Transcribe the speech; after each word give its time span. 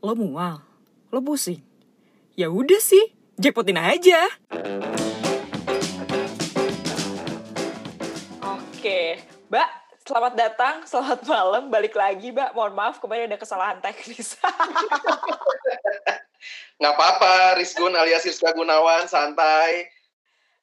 Lo 0.00 0.16
mual? 0.16 0.64
Lo 1.12 1.20
pusing? 1.20 1.60
Ya 2.32 2.48
udah 2.48 2.80
sih, 2.80 3.12
jackpotin 3.36 3.76
aja. 3.76 4.32
Oke, 8.40 9.20
Mbak, 9.52 9.68
selamat 10.08 10.32
datang, 10.40 10.88
selamat 10.88 11.20
malam, 11.28 11.68
balik 11.68 11.92
lagi, 11.92 12.32
Mbak. 12.32 12.56
Mohon 12.56 12.80
maaf, 12.80 12.96
kemarin 12.96 13.28
ada 13.28 13.36
kesalahan 13.36 13.76
teknis. 13.84 14.40
Nggak 16.80 16.92
apa-apa, 16.96 17.60
Rizgun 17.60 17.92
alias 17.92 18.24
Rizka 18.24 18.56
Gunawan, 18.56 19.04
santai. 19.04 19.84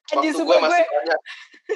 Waktu 0.08 0.40
gue 0.40 0.58
masih 0.64 0.84
gue- 0.88 0.96
banyak 0.96 1.20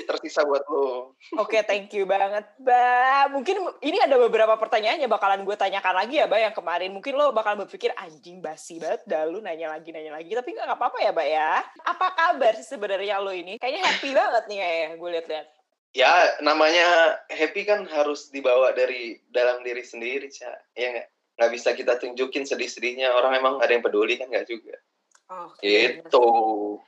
tersisa 0.07 0.47
buat 0.47 0.63
lo. 0.71 1.19
Oke, 1.35 1.59
thank 1.67 1.91
you 1.91 2.07
banget, 2.07 2.47
Mbak. 2.63 3.23
Mungkin 3.35 3.55
ini 3.83 3.99
ada 3.99 4.15
beberapa 4.15 4.55
pertanyaan 4.55 5.03
yang 5.03 5.11
bakalan 5.11 5.43
gue 5.43 5.55
tanyakan 5.59 5.99
lagi 5.99 6.23
ya, 6.23 6.31
Mbak, 6.31 6.39
yang 6.39 6.55
kemarin. 6.55 6.89
Mungkin 6.95 7.13
lo 7.19 7.35
bakal 7.35 7.59
berpikir, 7.59 7.91
anjing 7.99 8.39
basi 8.39 8.79
banget, 8.79 9.03
dah 9.03 9.27
lu 9.27 9.43
nanya 9.43 9.75
lagi, 9.75 9.91
nanya 9.91 10.15
lagi. 10.15 10.31
Tapi 10.31 10.55
nggak 10.55 10.71
apa-apa 10.71 10.97
ya, 11.03 11.11
Mbak 11.11 11.27
ya. 11.27 11.51
Apa 11.83 12.07
kabar 12.15 12.55
sih 12.55 12.71
sebenarnya 12.71 13.19
lo 13.19 13.35
ini? 13.35 13.59
Kayaknya 13.59 13.81
happy 13.83 14.09
banget 14.15 14.43
nih 14.47 14.57
kayaknya, 14.63 14.89
gue 14.95 15.09
liat-liat. 15.11 15.47
Ya, 15.91 16.11
namanya 16.39 16.87
happy 17.27 17.67
kan 17.67 17.83
harus 17.83 18.31
dibawa 18.31 18.71
dari 18.71 19.19
dalam 19.27 19.59
diri 19.59 19.83
sendiri, 19.83 20.31
Cak. 20.31 20.71
Ya 20.71 20.87
nggak? 20.95 21.07
Nggak 21.35 21.51
bisa 21.51 21.69
kita 21.75 21.99
tunjukin 21.99 22.47
sedih-sedihnya. 22.47 23.11
Orang 23.11 23.35
emang 23.35 23.59
ada 23.59 23.75
yang 23.75 23.83
peduli 23.83 24.15
kan 24.15 24.31
nggak 24.31 24.47
juga. 24.47 24.79
Oh, 25.27 25.51
Gitu. 25.59 26.27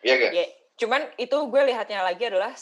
Ya 0.08 0.14
nggak? 0.16 0.32
Ya, 0.32 0.46
cuman 0.80 1.02
itu 1.18 1.38
gue 1.50 1.62
lihatnya 1.70 2.02
lagi 2.02 2.28
adalah 2.28 2.54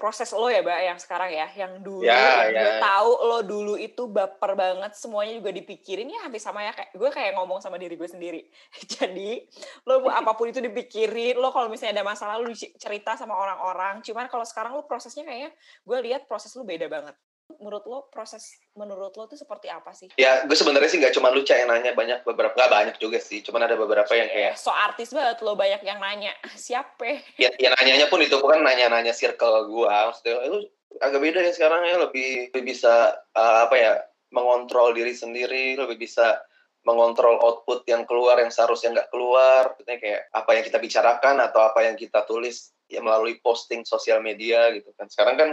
proses 0.00 0.32
lo 0.32 0.48
ya, 0.48 0.64
Mbak, 0.64 0.80
yang 0.80 0.98
sekarang 0.98 1.28
ya, 1.28 1.46
yang 1.52 1.84
dulu 1.84 2.08
Ya, 2.08 2.48
yang 2.48 2.56
gue 2.56 2.72
ya. 2.72 2.80
tahu 2.80 3.12
lo 3.20 3.38
dulu 3.44 3.76
itu 3.76 4.08
baper 4.08 4.56
banget, 4.56 4.96
semuanya 4.96 5.36
juga 5.36 5.52
dipikirin 5.52 6.08
ya 6.08 6.24
hampir 6.24 6.40
sama 6.40 6.64
ya 6.64 6.72
kayak 6.72 6.96
gue 6.96 7.10
kayak 7.12 7.36
ngomong 7.36 7.60
sama 7.60 7.76
diri 7.76 8.00
gue 8.00 8.08
sendiri. 8.08 8.40
Jadi 8.96 9.44
lo 9.84 10.08
apa 10.08 10.32
pun 10.32 10.48
itu 10.48 10.64
dipikirin, 10.64 11.36
lo 11.36 11.52
kalau 11.52 11.68
misalnya 11.68 12.00
ada 12.00 12.04
masalah 12.08 12.40
lo 12.40 12.48
cerita 12.56 13.20
sama 13.20 13.36
orang-orang. 13.36 14.00
Cuman 14.00 14.32
kalau 14.32 14.48
sekarang 14.48 14.72
lo 14.72 14.88
prosesnya 14.88 15.28
kayaknya 15.28 15.52
gue 15.84 15.98
lihat 16.08 16.24
proses 16.24 16.48
lo 16.56 16.64
beda 16.64 16.88
banget. 16.88 17.12
Menurut 17.58 17.84
lo 17.88 17.98
proses 18.12 18.54
menurut 18.78 19.10
lo 19.18 19.26
tuh 19.26 19.34
seperti 19.34 19.66
apa 19.66 19.90
sih? 19.90 20.12
Ya, 20.14 20.46
gue 20.46 20.54
sebenarnya 20.54 20.86
sih 20.86 20.98
nggak 21.02 21.14
cuma 21.16 21.34
lucu 21.34 21.50
yang 21.50 21.66
nanya 21.66 21.96
banyak 21.96 22.22
beberapa 22.22 22.54
nggak 22.54 22.70
banyak 22.70 22.96
juga 23.02 23.18
sih. 23.18 23.42
Cuman 23.42 23.66
ada 23.66 23.74
beberapa 23.74 24.10
yang 24.14 24.30
kayak 24.30 24.54
so 24.54 24.70
artis 24.70 25.10
banget 25.10 25.42
lo 25.42 25.58
banyak 25.58 25.82
yang 25.82 25.98
nanya 25.98 26.30
siapa? 26.54 27.24
ya, 27.42 27.50
ya 27.58 27.74
nanyanya 27.80 28.06
pun 28.06 28.22
itu 28.22 28.38
bukan 28.38 28.62
nanya-nanya 28.62 29.10
circle 29.10 29.66
gua 29.66 30.12
maksudnya 30.12 30.46
itu 30.46 30.70
agak 30.98 31.20
beda 31.22 31.40
ya 31.46 31.52
sekarang 31.54 31.86
ya 31.86 31.96
lebih 32.02 32.50
lebih 32.50 32.74
bisa 32.74 33.14
uh, 33.38 33.70
apa 33.70 33.76
ya 33.78 33.92
mengontrol 34.34 34.90
diri 34.90 35.14
sendiri 35.14 35.78
lebih 35.78 36.02
bisa 36.02 36.42
mengontrol 36.82 37.36
output 37.44 37.84
yang 37.86 38.08
keluar 38.08 38.40
yang 38.40 38.48
seharusnya 38.48 38.96
nggak 38.96 39.10
keluar 39.12 39.76
maksudnya 39.76 39.98
kayak 40.00 40.20
apa 40.32 40.50
yang 40.56 40.64
kita 40.64 40.78
bicarakan 40.80 41.36
atau 41.44 41.60
apa 41.62 41.80
yang 41.86 41.94
kita 41.94 42.24
tulis 42.24 42.72
ya 42.90 43.04
melalui 43.04 43.38
posting 43.38 43.84
sosial 43.84 44.24
media 44.24 44.72
gitu 44.74 44.90
kan 44.96 45.06
sekarang 45.06 45.36
kan 45.36 45.50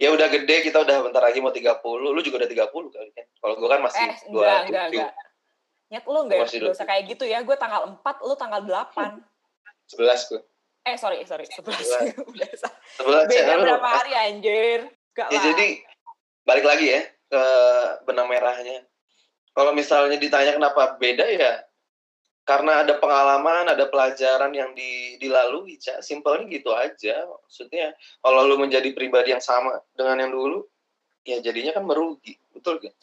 ya 0.00 0.08
udah 0.10 0.26
gede 0.26 0.56
kita 0.64 0.80
udah 0.80 0.96
bentar 1.04 1.20
lagi 1.20 1.38
mau 1.38 1.52
30 1.52 1.76
lu 2.08 2.20
juga 2.20 2.40
udah 2.40 2.48
30 2.48 2.72
kali 2.90 3.10
kan 3.12 3.26
kalau 3.36 3.54
gua 3.54 3.68
kan 3.68 3.80
masih 3.84 4.00
Eh, 4.00 4.16
enggak, 4.26 4.58
enggak, 4.64 4.86
27 4.86 4.96
enggak. 4.96 5.12
Nyet 5.90 6.04
lo 6.06 6.18
enggak, 6.22 6.38
Masih 6.40 6.56
enggak 6.58 6.72
usah 6.72 6.86
kayak 6.86 7.02
gitu 7.08 7.24
ya. 7.24 7.38
Gue 7.42 7.56
tanggal 7.56 7.82
4, 7.84 8.16
lo 8.22 8.34
tanggal 8.34 8.60
8. 8.62 9.20
11 9.90 10.30
gua 10.30 10.40
Eh, 10.80 10.96
sorry, 10.96 11.18
sorry. 11.24 11.44
11. 11.44 11.60
Udah 12.32 12.50
sa- 12.54 12.76
11 12.96 13.26
Beda 13.26 13.42
ya, 13.42 13.54
lu- 13.54 13.66
berapa 13.66 13.88
hari, 13.90 14.12
anjir. 14.14 14.86
Enggak 15.12 15.28
Ya 15.28 15.36
lah. 15.36 15.42
jadi 15.44 15.68
balik 16.42 16.64
lagi 16.64 16.86
ya 16.88 17.00
ke 17.26 17.42
benang 18.06 18.26
merahnya. 18.26 18.86
Kalau 19.50 19.74
misalnya 19.74 20.16
ditanya 20.16 20.54
kenapa 20.54 20.94
beda 20.96 21.26
ya 21.26 21.60
karena 22.44 22.82
ada 22.82 22.98
pengalaman, 22.98 23.70
ada 23.70 23.86
pelajaran 23.86 24.50
yang 24.50 24.74
di, 24.74 25.20
dilalui, 25.20 25.78
Cak. 25.78 26.02
Simpelnya 26.02 26.50
gitu 26.50 26.74
aja. 26.74 27.22
Maksudnya 27.28 27.94
kalau 28.24 28.48
lu 28.48 28.56
menjadi 28.58 28.90
pribadi 28.96 29.30
yang 29.36 29.44
sama 29.44 29.78
dengan 29.94 30.26
yang 30.26 30.32
dulu, 30.32 30.66
ya 31.22 31.38
jadinya 31.38 31.76
kan 31.76 31.84
merugi. 31.86 32.34
Betul 32.50 32.82
gak? 32.82 32.96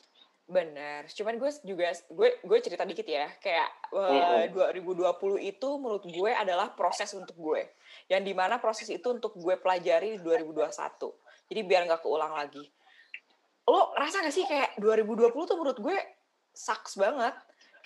Bener. 0.47 1.07
Cuman 1.11 1.35
gue 1.35 1.51
juga, 1.63 1.91
gue 1.91 2.29
gue 2.39 2.59
cerita 2.63 2.83
dikit 2.87 3.07
ya. 3.07 3.27
Kayak 3.39 3.69
eh, 3.91 4.47
2020 4.51 5.43
itu 5.43 5.69
menurut 5.75 6.05
gue 6.07 6.31
adalah 6.31 6.71
proses 6.71 7.11
untuk 7.15 7.35
gue. 7.35 7.67
Yang 8.07 8.21
di 8.31 8.33
mana 8.35 8.55
proses 8.59 8.87
itu 8.87 9.07
untuk 9.11 9.35
gue 9.35 9.55
pelajari 9.59 10.15
di 10.15 10.19
2021. 10.23 10.71
Jadi 11.47 11.61
biar 11.63 11.87
nggak 11.87 12.03
keulang 12.03 12.35
lagi. 12.35 12.63
Lo 13.67 13.91
ngerasa 13.95 14.23
gak 14.23 14.35
sih 14.35 14.47
kayak 14.47 14.79
2020 14.79 15.35
tuh 15.35 15.57
menurut 15.59 15.79
gue 15.79 15.97
sucks 16.55 16.95
banget. 16.95 17.35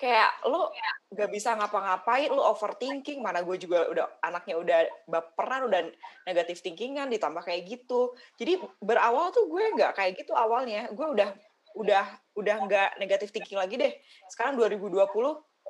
Kayak 0.01 0.33
lo 0.49 0.73
gak 1.13 1.29
bisa 1.29 1.53
ngapa-ngapain, 1.53 2.33
lo 2.33 2.41
overthinking. 2.49 3.21
Mana 3.21 3.45
gue 3.45 3.53
juga 3.61 3.85
udah 3.85 4.05
anaknya 4.25 4.55
udah 4.57 4.79
baperan, 5.05 5.69
udah 5.69 5.81
negatif 6.25 6.65
thinkingan, 6.65 7.13
ditambah 7.13 7.45
kayak 7.45 7.69
gitu. 7.69 8.17
Jadi 8.41 8.57
berawal 8.81 9.29
tuh 9.29 9.45
gue 9.45 9.61
nggak 9.77 9.93
kayak 9.93 10.17
gitu 10.17 10.33
awalnya. 10.33 10.89
Gue 10.89 11.05
udah 11.05 11.29
udah 11.77 12.05
udah 12.33 12.55
nggak 12.65 12.89
negatif 12.97 13.29
thinking 13.29 13.61
lagi 13.61 13.77
deh. 13.77 13.93
Sekarang 14.33 14.57
2020, 14.57 15.05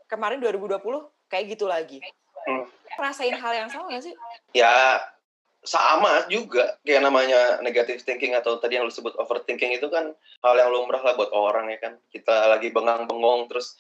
kemarin 0.08 0.40
2020 0.40 0.80
kayak 1.28 1.46
gitu 1.52 1.68
lagi. 1.68 2.00
Hmm. 2.48 2.66
Rasain 2.96 3.36
hal 3.36 3.54
yang 3.54 3.70
sama 3.70 3.92
gak 3.92 4.04
sih? 4.08 4.16
Ya 4.56 5.04
sama 5.62 6.26
juga 6.26 6.82
kayak 6.82 7.06
namanya 7.06 7.62
negative 7.62 8.02
thinking 8.02 8.34
atau 8.34 8.58
tadi 8.58 8.82
yang 8.82 8.90
lu 8.90 8.94
sebut 8.94 9.14
overthinking 9.22 9.78
itu 9.78 9.86
kan 9.94 10.10
hal 10.42 10.56
yang 10.58 10.74
lumrah 10.74 11.06
lah 11.06 11.14
buat 11.14 11.30
orang 11.30 11.70
ya 11.70 11.78
kan 11.78 11.94
kita 12.10 12.50
lagi 12.50 12.74
bengang-bengong 12.74 13.46
terus 13.46 13.78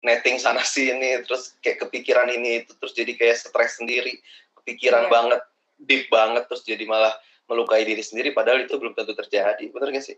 netting 0.00 0.40
sana 0.40 0.64
sini 0.74 1.20
terus 1.24 1.56
kayak 1.60 1.86
kepikiran 1.88 2.28
ini 2.32 2.64
itu 2.64 2.72
terus 2.76 2.92
jadi 2.96 3.12
kayak 3.16 3.36
stres 3.40 3.80
sendiri 3.80 4.16
kepikiran 4.62 5.08
Iya. 5.08 5.12
banget 5.12 5.40
deep 5.80 6.04
banget 6.12 6.44
terus 6.48 6.62
jadi 6.64 6.84
malah 6.84 7.12
melukai 7.48 7.82
diri 7.82 8.04
sendiri 8.04 8.30
padahal 8.30 8.62
itu 8.64 8.76
belum 8.76 8.94
tentu 8.94 9.16
terjadi 9.16 9.64
bener 9.72 9.88
gak 9.96 10.04
sih 10.04 10.16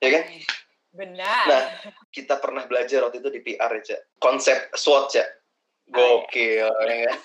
ya 0.00 0.10
kan 0.20 0.24
Benar. 0.94 1.44
Nah, 1.50 1.62
kita 2.14 2.38
pernah 2.38 2.70
belajar 2.70 3.02
waktu 3.02 3.18
itu 3.18 3.26
di 3.26 3.42
PR 3.42 3.66
ya 3.66 3.82
Cak. 3.82 4.00
konsep 4.22 4.70
SWOT. 4.78 5.18
Oh, 5.90 6.22
iya. 6.30 6.70
ya 6.70 7.10
kan 7.10 7.18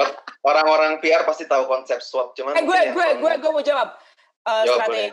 orang-orang 0.48 1.02
PR 1.02 1.26
pasti 1.26 1.50
tahu 1.50 1.66
konsep 1.66 1.98
SWOT 1.98 2.38
cuman 2.38 2.54
eh 2.54 2.62
gue 2.62 2.78
ya 2.78 2.94
gue 2.94 3.06
gue 3.18 3.32
gue 3.42 3.50
mau 3.50 3.58
jawab. 3.58 3.98
Eh, 4.46 4.64
Jawab, 4.70 4.86
strategi 4.86 5.10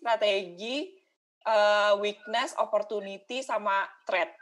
strategi 0.00 0.76
eh, 1.44 1.92
weakness, 2.00 2.56
opportunity 2.56 3.44
sama 3.44 3.84
threat. 4.08 4.32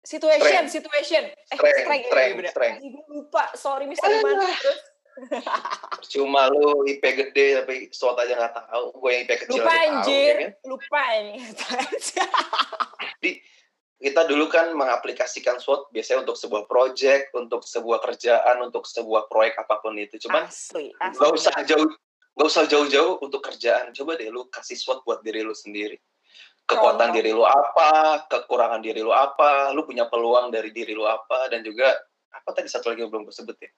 Situation, 0.00 0.64
Strength. 0.64 0.72
situation. 0.72 1.22
Eh, 1.28 1.36
Strength, 1.52 1.80
strength, 1.84 2.04
ya, 2.04 2.10
strength, 2.10 2.34
bener. 2.34 2.52
strength. 2.52 2.78
Gue 2.80 3.04
lupa. 3.10 3.44
Sorry, 3.52 3.84
Mister 3.84 4.08
Iman. 4.08 4.40
Terus 4.40 4.80
Cuma 6.16 6.48
lu 6.48 6.86
IP 6.88 7.02
gede 7.02 7.60
tapi 7.60 7.92
SWOT 7.92 8.16
aja 8.16 8.34
nggak 8.34 8.54
tahu. 8.56 8.84
Gue 8.96 9.10
yang 9.12 9.22
IP 9.28 9.32
kecil 9.44 9.60
lupa 9.60 9.68
aja 9.68 9.76
tahu. 9.76 9.92
anjir, 9.92 10.34
ya 10.34 10.40
kan? 10.40 10.52
lupa 10.64 11.02
ini. 11.14 11.34
Jadi 13.20 13.32
kita 14.00 14.22
dulu 14.24 14.48
kan 14.48 14.72
mengaplikasikan 14.72 15.60
SWOT 15.60 15.92
biasanya 15.92 16.24
untuk 16.24 16.40
sebuah 16.40 16.64
project, 16.64 17.36
untuk 17.36 17.60
sebuah 17.60 18.00
kerjaan, 18.00 18.56
untuk 18.64 18.88
sebuah 18.88 19.28
proyek 19.28 19.60
apa 19.60 19.84
pun 19.84 19.92
itu. 20.00 20.16
Cuman 20.16 20.48
asli, 20.48 20.88
asli. 20.96 21.16
nggak 21.20 21.32
usah 21.36 21.54
jauh 21.68 21.88
nggak 22.30 22.48
usah 22.48 22.64
jauh-jauh 22.64 23.20
untuk 23.20 23.44
kerjaan. 23.44 23.92
Coba 23.92 24.16
deh 24.16 24.32
lu 24.32 24.48
kasih 24.48 24.78
SWOT 24.80 25.04
buat 25.04 25.20
diri 25.20 25.44
lu 25.44 25.52
sendiri. 25.52 26.00
Kekuatan 26.70 27.10
Contoh. 27.10 27.16
diri 27.18 27.30
lu 27.34 27.42
apa, 27.42 27.90
kekurangan 28.30 28.80
diri 28.80 29.00
lu 29.02 29.10
apa, 29.10 29.74
lu 29.74 29.82
punya 29.82 30.06
peluang 30.06 30.54
dari 30.54 30.70
diri 30.70 30.94
lu 30.94 31.02
apa, 31.04 31.50
dan 31.50 31.60
juga 31.60 31.90
apa 32.30 32.48
tadi 32.54 32.70
satu 32.70 32.94
lagi 32.94 33.02
yang 33.02 33.10
belum 33.10 33.26
gue 33.26 33.34
sebut 33.34 33.58
ya? 33.58 33.70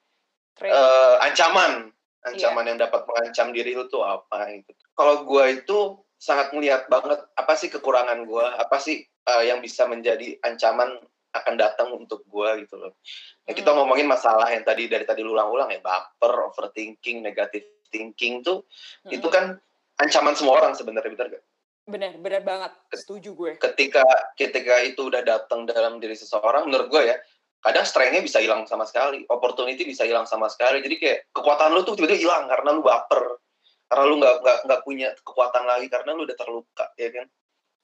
Eh, 0.63 1.17
ancaman 1.25 1.89
Iya. 2.23 2.29
ancaman 2.53 2.71
yang 2.71 2.79
dapat 2.79 3.03
mengancam 3.03 3.51
diri 3.51 3.75
lu 3.75 3.91
tuh 3.91 4.07
apa 4.07 4.47
gitu 4.55 4.71
kalau 4.95 5.27
gue 5.27 5.59
itu 5.59 5.79
sangat 6.15 6.55
melihat 6.55 6.87
banget 6.87 7.19
apa 7.35 7.59
sih 7.59 7.67
kekurangan 7.67 8.23
gue 8.23 8.45
apa 8.47 8.79
sih 8.79 9.03
eh, 9.03 9.43
yang 9.51 9.59
bisa 9.59 9.91
menjadi 9.91 10.39
ancaman 10.39 11.03
akan 11.33 11.55
datang 11.59 11.91
untuk 11.91 12.23
gue 12.23 12.63
gitu 12.63 12.79
loh 12.79 12.95
ya, 13.43 13.57
kita 13.57 13.75
Hmm. 13.75 13.83
ngomongin 13.83 14.07
masalah 14.07 14.47
yang 14.55 14.63
tadi 14.63 14.87
dari 14.87 15.03
tadi 15.03 15.25
lu 15.25 15.35
ulang-ulang 15.35 15.73
ya 15.73 15.83
baper 15.83 16.47
overthinking 16.47 17.27
negative 17.27 17.67
thinking 17.91 18.39
tuh 18.39 18.63
Mm-mm. 19.03 19.19
itu 19.19 19.27
kan 19.27 19.59
ancaman 19.99 20.39
semua 20.39 20.63
orang 20.63 20.79
sebenarnya 20.79 21.11
benar 21.11 21.27
gak? 21.27 21.43
Bener, 21.87 22.17
bener 22.19 22.43
banget. 22.47 22.73
Setuju 22.95 23.31
gue. 23.35 23.53
ketika 23.59 24.05
ketika 24.39 24.83
itu 24.83 25.09
udah 25.11 25.23
datang 25.23 25.67
dalam 25.67 25.99
diri 25.99 26.15
seseorang 26.15 26.71
menurut 26.71 26.89
gue 26.89 27.03
ya 27.11 27.17
kadang 27.63 27.87
strength-nya 27.87 28.23
bisa 28.27 28.43
hilang 28.43 28.67
sama 28.67 28.83
sekali 28.83 29.23
opportunity 29.31 29.87
bisa 29.87 30.03
hilang 30.03 30.27
sama 30.27 30.51
sekali 30.51 30.83
jadi 30.83 30.97
kayak 30.99 31.19
kekuatan 31.31 31.71
lu 31.71 31.87
tuh 31.87 31.95
tiba-tiba 31.95 32.19
hilang 32.27 32.51
karena 32.51 32.75
lu 32.75 32.83
baper 32.83 33.39
karena 33.87 34.05
lu 34.11 34.15
nggak 34.19 34.35
nggak 34.43 34.59
nggak 34.67 34.81
punya 34.83 35.09
kekuatan 35.23 35.63
lagi 35.63 35.87
karena 35.87 36.11
lu 36.11 36.27
udah 36.27 36.37
terluka 36.39 36.87
ya 36.99 37.11
kan 37.15 37.27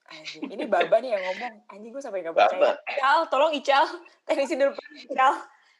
Anjing, 0.09 0.41
ini 0.49 0.65
Baba 0.65 0.97
nih 1.05 1.13
yang 1.13 1.21
ngomong. 1.21 1.69
Anjing 1.69 1.93
gue 1.93 2.01
sampai 2.01 2.25
gak 2.25 2.33
Baba. 2.33 2.49
percaya. 2.49 2.81
Ical, 2.97 3.19
tolong 3.29 3.53
Ical. 3.53 3.85
Teknisi 4.25 4.57
dulu. 4.57 4.73
Ical. 5.05 5.33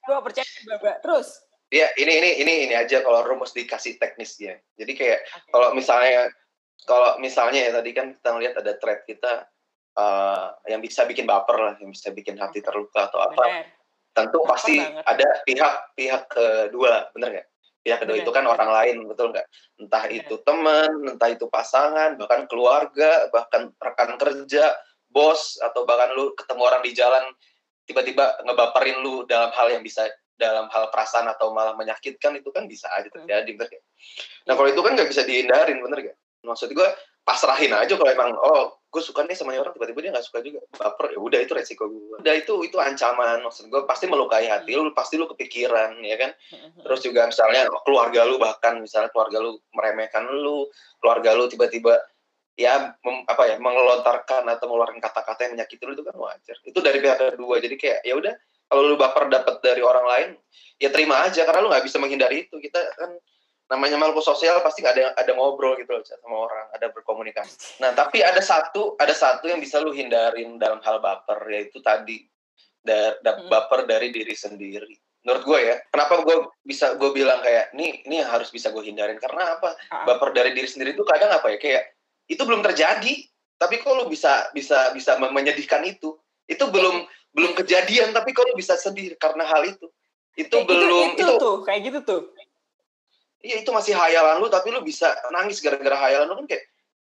Gue 0.05 0.13
gak 0.13 0.25
percaya 0.29 0.45
Baba. 0.69 0.91
Terus. 1.01 1.27
ya 1.69 1.85
ini 2.01 2.09
ini 2.17 2.29
ini 2.41 2.53
ini 2.65 2.73
aja 2.73 3.05
kalau 3.05 3.21
rumus 3.21 3.53
dikasih 3.53 4.01
teknisnya 4.01 4.57
jadi 4.73 4.89
kayak 4.97 5.19
Oke. 5.21 5.49
kalau 5.53 5.69
misalnya 5.77 6.33
kalau 6.87 7.19
misalnya 7.19 7.69
ya 7.69 7.71
tadi 7.75 7.91
kan 7.91 8.13
kita 8.15 8.29
ngelihat 8.35 8.55
ada 8.59 8.73
thread 8.79 9.03
kita 9.07 9.47
uh, 9.99 10.55
yang 10.69 10.79
bisa 10.79 11.03
bikin 11.03 11.27
baper 11.27 11.57
lah, 11.57 11.73
yang 11.81 11.91
bisa 11.91 12.11
bikin 12.13 12.39
hati 12.39 12.63
terluka 12.63 13.09
atau 13.11 13.19
apa. 13.23 13.43
Bener. 13.43 13.65
Tentu 14.09 14.41
Baper 14.41 14.51
pasti 14.57 14.75
banget. 14.81 15.03
ada 15.05 15.27
pihak-pihak 15.45 16.23
kedua, 16.33 17.13
bener 17.13 17.29
nggak? 17.39 17.47
Pihak 17.79 17.97
kedua 18.03 18.15
Bener, 18.17 18.25
itu 18.25 18.31
kan 18.33 18.43
bener. 18.43 18.53
orang 18.57 18.69
lain, 18.73 18.97
betul 19.07 19.27
nggak? 19.31 19.47
Entah 19.79 20.03
Bener. 20.09 20.17
itu 20.19 20.35
teman, 20.43 20.91
entah 21.07 21.29
itu 21.29 21.45
pasangan, 21.47 22.17
bahkan 22.19 22.41
keluarga, 22.49 23.29
bahkan 23.31 23.71
rekan 23.79 24.17
kerja, 24.19 24.75
bos, 25.07 25.61
atau 25.61 25.85
bahkan 25.85 26.11
lu 26.17 26.33
ketemu 26.35 26.61
orang 26.65 26.81
di 26.83 26.91
jalan 26.91 27.23
tiba-tiba 27.85 28.37
ngebaperin 28.45 29.01
lu 29.01 29.25
dalam 29.25 29.49
hal 29.49 29.73
yang 29.73 29.81
bisa 29.81 30.05
dalam 30.37 30.69
hal 30.69 30.87
perasaan 30.93 31.27
atau 31.27 31.51
malah 31.51 31.73
menyakitkan 31.75 32.37
itu 32.37 32.49
kan 32.53 32.63
bisa 32.69 32.87
aja 32.95 33.09
terjadi, 33.11 33.49
bener 33.49 33.69
nggak? 33.69 33.83
Nah 34.47 34.53
kalau 34.55 34.69
itu 34.71 34.81
kan 34.81 34.91
nggak 34.95 35.09
bisa 35.09 35.21
dihindarin, 35.27 35.79
bener 35.83 35.99
gak? 36.11 36.17
Maksud 36.43 36.71
gue 36.71 36.87
pasrahin 37.27 37.69
aja 37.75 37.93
kalau 37.93 38.09
emang 38.09 38.33
oh 38.33 38.79
gue 38.89 39.01
suka 39.05 39.21
nih 39.21 39.37
sama 39.37 39.53
orang 39.53 39.69
tiba-tiba 39.69 40.01
dia 40.01 40.11
nggak 40.17 40.25
suka 40.25 40.41
juga 40.41 40.65
baper 40.73 41.13
ya 41.13 41.19
udah 41.21 41.39
itu 41.45 41.53
resiko 41.53 41.85
gue. 41.85 42.17
Udah 42.25 42.33
itu 42.33 42.53
itu 42.65 42.77
ancaman 42.81 43.45
maksud 43.45 43.69
gue 43.69 43.81
pasti 43.85 44.09
melukai 44.09 44.49
hati 44.49 44.73
lu 44.73 44.89
pasti 44.97 45.21
lu 45.21 45.29
kepikiran 45.29 46.01
ya 46.01 46.17
kan. 46.17 46.31
Terus 46.81 46.99
juga 47.05 47.29
misalnya 47.29 47.69
keluarga 47.85 48.25
lu 48.25 48.41
bahkan 48.41 48.81
misalnya 48.81 49.13
keluarga 49.13 49.37
lu 49.37 49.61
meremehkan 49.77 50.25
lu, 50.25 50.65
keluarga 50.97 51.37
lu 51.37 51.45
tiba-tiba 51.45 52.01
ya 52.59 52.97
mem- 53.05 53.23
apa 53.29 53.43
ya 53.45 53.55
mengelontarkan 53.61 54.43
atau 54.49 54.65
mengeluarkan 54.67 54.99
kata-kata 54.99 55.47
yang 55.47 55.53
menyakiti 55.55 55.83
lu 55.85 55.93
itu 55.93 56.03
kan 56.03 56.15
wajar. 56.17 56.57
Itu 56.65 56.79
dari 56.81 56.97
pihak 56.97 57.37
kedua 57.37 57.61
jadi 57.61 57.75
kayak 57.77 57.99
ya 58.03 58.17
udah 58.17 58.33
kalau 58.69 58.81
lu 58.89 58.95
baper 58.97 59.29
dapat 59.29 59.61
dari 59.61 59.81
orang 59.85 60.05
lain 60.05 60.29
ya 60.81 60.89
terima 60.89 61.25
aja 61.25 61.45
karena 61.45 61.61
lu 61.61 61.69
nggak 61.69 61.85
bisa 61.85 61.97
menghindari 61.97 62.45
itu 62.49 62.57
kita 62.57 62.77
kan 62.97 63.11
namanya 63.69 64.01
makhluk 64.01 64.25
sosial 64.25 64.59
pasti 64.65 64.81
ada 64.81 65.13
ada 65.13 65.31
ngobrol 65.37 65.77
gitu 65.77 65.93
loh 65.93 66.01
sama 66.01 66.49
orang 66.49 66.65
ada 66.73 66.89
berkomunikasi. 66.89 67.77
Nah 67.77 67.93
tapi 67.93 68.25
ada 68.25 68.41
satu 68.41 68.97
ada 68.97 69.13
satu 69.13 69.45
yang 69.45 69.61
bisa 69.61 69.77
lu 69.77 69.93
hindarin 69.93 70.57
dalam 70.57 70.81
hal 70.81 70.97
baper 70.97 71.37
yaitu 71.53 71.77
tadi 71.79 72.25
da, 72.81 73.13
da- 73.21 73.37
Hmm. 73.37 73.45
baper 73.47 73.85
dari 73.85 74.09
diri 74.09 74.33
sendiri. 74.33 74.89
Menurut 75.21 75.43
gue 75.45 75.59
ya 75.69 75.75
kenapa 75.93 76.25
gue 76.25 76.49
bisa 76.65 76.97
gue 76.97 77.13
bilang 77.13 77.45
kayak 77.45 77.69
ini 77.77 78.01
ini 78.09 78.17
harus 78.25 78.49
bisa 78.49 78.73
gue 78.73 78.81
hindarin 78.81 79.21
karena 79.21 79.61
apa? 79.61 79.77
Ah, 79.93 80.01
baper 80.09 80.33
dari 80.33 80.49
diri 80.57 80.65
sendiri 80.65 80.97
itu 80.97 81.05
kadang 81.05 81.29
apa 81.29 81.53
ya 81.53 81.61
kayak 81.61 81.93
itu 82.25 82.41
belum 82.41 82.65
terjadi. 82.65 83.13
Tapi 83.59 83.75
kok 83.83 83.91
lu 83.93 84.07
bisa 84.09 84.47
bisa 84.55 84.89
bisa 84.95 85.19
menyedihkan 85.19 85.83
itu? 85.85 86.17
Itu 86.49 86.71
belum 86.73 87.05
belum 87.35 87.51
kejadian 87.53 88.15
tapi 88.17 88.33
kok 88.33 88.49
lu 88.49 88.57
bisa 88.57 88.73
sedih 88.79 89.13
karena 89.19 89.45
hal 89.45 89.61
itu? 89.67 89.85
Itu 90.33 90.63
kayak 90.63 90.65
gitu- 90.65 90.73
belum 90.73 91.07
itu, 91.13 91.21
itu 91.21 91.33
tuh 91.37 91.55
kayak 91.67 91.81
gitu 91.85 91.99
tuh 92.01 92.21
iya 93.39 93.63
itu 93.63 93.69
masih 93.71 93.95
hayalan 93.95 94.43
lu 94.43 94.47
tapi 94.51 94.71
lu 94.71 94.83
bisa 94.83 95.11
nangis 95.31 95.63
gara-gara 95.63 95.95
hayalan 95.95 96.27
lu 96.27 96.35
kan 96.43 96.47
kayak 96.55 96.65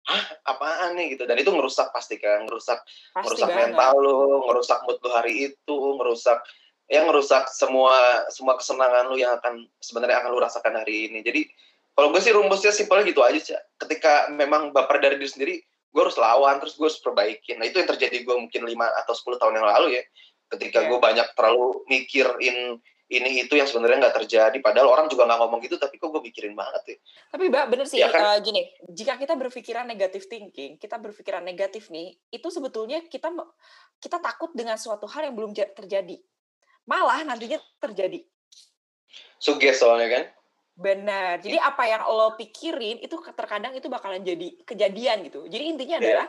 hah 0.04 0.24
apaan 0.44 1.00
nih? 1.00 1.16
Gitu. 1.16 1.24
Dan 1.24 1.36
itu 1.40 1.48
ngerusak 1.48 1.88
pasti 1.92 2.20
kan 2.20 2.44
ngerusak 2.44 2.80
pasti 3.16 3.24
ngerusak 3.24 3.48
banget 3.48 3.72
mental 3.72 3.92
lu 4.00 4.16
ngerusak 4.48 4.78
mood 4.84 4.98
lu 5.00 5.10
hari 5.12 5.32
itu 5.52 5.76
ngerusak 6.00 6.38
ya 6.84 7.00
ngerusak 7.08 7.48
semua 7.48 8.28
semua 8.28 8.60
kesenangan 8.60 9.08
lu 9.08 9.16
yang 9.16 9.40
akan 9.40 9.64
sebenarnya 9.80 10.20
akan 10.20 10.30
lu 10.36 10.40
rasakan 10.44 10.76
hari 10.76 11.08
ini. 11.08 11.24
Jadi 11.24 11.48
kalau 11.94 12.10
gue 12.12 12.20
sih 12.20 12.34
rumusnya 12.34 12.74
simpelnya 12.74 13.06
gitu 13.06 13.22
aja 13.22 13.38
Cak. 13.38 13.62
ketika 13.86 14.26
memang 14.28 14.74
baper 14.74 14.98
dari 15.00 15.16
diri 15.16 15.30
sendiri 15.30 15.54
gue 15.94 16.02
harus 16.02 16.18
lawan 16.18 16.58
terus 16.58 16.74
gue 16.74 16.84
harus 16.90 16.98
perbaikin. 17.00 17.56
Nah 17.62 17.70
itu 17.70 17.78
yang 17.78 17.88
terjadi 17.88 18.26
gue 18.26 18.34
mungkin 18.34 18.66
5 18.66 19.00
atau 19.06 19.14
10 19.14 19.40
tahun 19.40 19.54
yang 19.62 19.68
lalu 19.78 19.88
ya. 19.96 20.02
Ketika 20.50 20.84
Iya. 20.84 20.88
gue 20.90 20.98
banyak 21.00 21.28
terlalu 21.38 21.86
mikirin 21.88 22.82
ini 23.04 23.44
itu 23.44 23.52
yang 23.52 23.68
sebenarnya 23.68 24.08
nggak 24.08 24.16
terjadi 24.24 24.56
padahal 24.64 24.88
orang 24.88 25.06
juga 25.12 25.28
nggak 25.28 25.36
ngomong 25.36 25.60
gitu 25.60 25.76
tapi 25.76 26.00
kok 26.00 26.08
gue 26.08 26.22
mikirin 26.24 26.56
banget 26.56 26.82
ya 26.86 26.96
Tapi 27.28 27.44
Mbak, 27.52 27.64
bener 27.68 27.86
sih, 27.86 28.00
Ya 28.00 28.08
kan? 28.08 28.20
eh, 28.32 28.38
gini, 28.40 28.62
jika 28.88 29.20
kita 29.20 29.34
berpikiran 29.34 29.84
negatif 29.84 30.24
thinking, 30.24 30.80
kita 30.80 30.96
berpikiran 30.96 31.44
negatif 31.44 31.92
nih, 31.92 32.16
itu 32.30 32.48
sebetulnya 32.48 33.04
kita 33.04 33.28
kita 33.98 34.18
takut 34.18 34.56
dengan 34.56 34.80
suatu 34.80 35.04
hal 35.04 35.28
yang 35.28 35.34
belum 35.36 35.52
ja- 35.52 35.68
terjadi. 35.68 36.16
Malah 36.84 37.24
nantinya 37.24 37.60
terjadi. 37.78 38.24
suges 39.36 39.78
soalnya 39.78 40.08
kan 40.10 40.24
Benar. 40.74 41.38
Jadi 41.38 41.54
apa 41.54 41.86
yang 41.86 42.02
lo 42.02 42.34
pikirin 42.34 42.98
itu 42.98 43.14
terkadang 43.30 43.78
itu 43.78 43.86
bakalan 43.86 44.26
jadi 44.26 44.58
kejadian 44.66 45.22
gitu. 45.22 45.46
Jadi 45.46 45.64
intinya 45.70 45.96
Iya. 45.96 46.02
adalah 46.02 46.26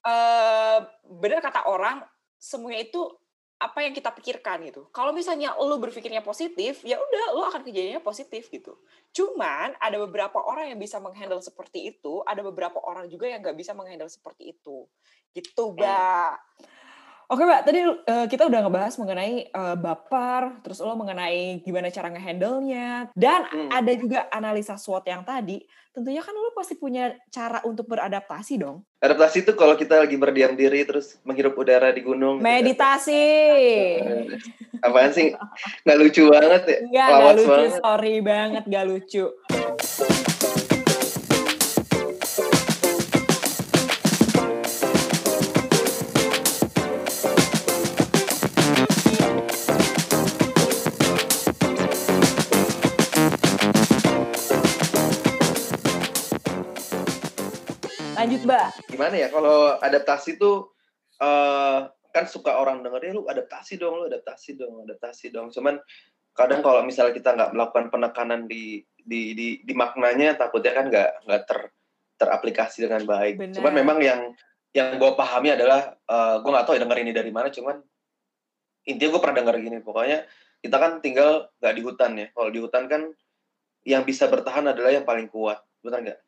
eh 0.00 0.78
benar 1.10 1.42
kata 1.42 1.66
orang 1.66 1.98
semuanya 2.38 2.86
itu 2.86 3.02
apa 3.60 3.84
yang 3.84 3.92
kita 3.92 4.08
pikirkan 4.16 4.64
gitu. 4.64 4.88
Kalau 4.88 5.12
misalnya 5.12 5.52
lo 5.60 5.76
berpikirnya 5.76 6.24
positif, 6.24 6.80
ya 6.80 6.96
udah 6.96 7.24
lo 7.36 7.44
akan 7.52 7.60
kejadiannya 7.60 8.00
positif 8.00 8.48
gitu. 8.48 8.72
Cuman 9.12 9.76
ada 9.76 10.00
beberapa 10.00 10.40
orang 10.40 10.72
yang 10.72 10.80
bisa 10.80 10.96
menghandle 10.96 11.44
seperti 11.44 11.92
itu, 11.92 12.24
ada 12.24 12.40
beberapa 12.40 12.80
orang 12.80 13.12
juga 13.12 13.28
yang 13.28 13.44
nggak 13.44 13.60
bisa 13.60 13.76
menghandle 13.76 14.08
seperti 14.08 14.56
itu. 14.56 14.88
Gitu, 15.36 15.62
Mbak. 15.76 16.40
Oke, 17.30 17.42
Mbak. 17.42 17.62
Tadi 17.62 17.78
eh, 17.80 18.26
kita 18.26 18.42
udah 18.44 18.60
ngebahas 18.60 18.94
mengenai 18.96 19.34
eh, 19.46 19.76
baper, 19.76 20.58
terus 20.60 20.78
lo 20.80 20.94
mengenai 20.94 21.62
gimana 21.62 21.86
cara 21.88 22.10
ngehandle-nya. 22.10 23.14
Dan 23.14 23.46
Hmm. 23.46 23.70
ada 23.70 23.92
juga 23.94 24.26
analisa 24.28 24.74
SWOT 24.74 25.06
yang 25.06 25.22
tadi. 25.22 25.62
Tentunya 25.90 26.18
kan 26.20 26.30
lo 26.32 26.50
pasti 26.52 26.74
punya 26.74 27.10
cara 27.28 27.62
untuk 27.62 27.86
beradaptasi 27.86 28.54
dong. 28.56 28.82
adaptasi 29.00 29.42
itu 29.42 29.54
kalau 29.54 29.74
kita 29.74 29.96
lagi 29.96 30.14
berdiam 30.14 30.52
diri 30.52 30.84
terus 30.84 31.16
menghirup 31.22 31.56
udara 31.56 31.88
di 31.88 31.98
gunung 32.00 32.36
gitu 32.36 32.44
kan. 32.44 32.52
Meditasi. 32.52 33.24
Eh, 33.96 34.26
apaan 34.80 35.10
sih 35.10 35.32
nggak 35.80 35.98
lucu 35.98 36.22
banget 36.26 36.62
ya 36.64 36.78
enggak 36.82 37.08
Lawas 37.10 37.34
lucu. 37.34 37.48
banget. 37.48 37.70
Sorry 37.76 38.14
banget, 38.20 38.64
gak 38.66 38.84
lucu. 38.86 39.24
Mbak. 58.44 58.66
gimana 58.90 59.14
ya 59.16 59.28
kalau 59.28 59.76
adaptasi 59.78 60.40
tuh 60.40 60.72
eh 61.20 61.80
kan 62.10 62.24
suka 62.26 62.58
orang 62.58 62.82
dengernya 62.82 63.12
lu 63.14 63.22
adaptasi 63.30 63.78
dong 63.78 64.02
lu 64.02 64.04
adaptasi 64.10 64.58
dong 64.58 64.82
adaptasi 64.82 65.30
dong. 65.30 65.52
Cuman 65.54 65.78
kadang 66.34 66.64
kalau 66.64 66.82
misalnya 66.82 67.14
kita 67.14 67.36
nggak 67.36 67.50
melakukan 67.54 67.86
penekanan 67.92 68.50
di 68.50 68.82
di 69.00 69.34
di, 69.34 69.48
di 69.62 69.74
maknanya 69.74 70.36
takutnya 70.36 70.72
kan 70.74 70.86
nggak 70.90 71.10
nggak 71.26 71.42
ter 71.46 71.58
teraplikasi 72.20 72.84
dengan 72.84 73.02
baik. 73.08 73.40
Benar. 73.40 73.54
cuman 73.60 73.72
memang 73.72 73.98
yang 74.02 74.20
yang 74.70 75.00
gue 75.00 75.10
pahami 75.16 75.54
adalah 75.54 75.94
eh 75.96 76.36
gue 76.42 76.50
nggak 76.50 76.66
tahu 76.66 76.74
ya 76.76 76.82
denger 76.84 76.98
ini 77.00 77.12
dari 77.14 77.30
mana 77.32 77.48
cuman 77.48 77.76
intinya 78.86 79.10
gue 79.16 79.20
pernah 79.22 79.36
denger 79.44 79.54
gini 79.60 79.78
pokoknya 79.84 80.18
kita 80.60 80.76
kan 80.76 80.92
tinggal 81.00 81.48
nggak 81.62 81.74
di 81.76 81.82
hutan 81.84 82.12
ya. 82.18 82.26
Kalau 82.32 82.50
di 82.52 82.60
hutan 82.60 82.84
kan 82.90 83.02
yang 83.84 84.04
bisa 84.04 84.28
bertahan 84.28 84.68
adalah 84.68 84.92
yang 84.92 85.06
paling 85.08 85.30
kuat. 85.32 85.62
Benar 85.80 86.04
nggak 86.04 86.20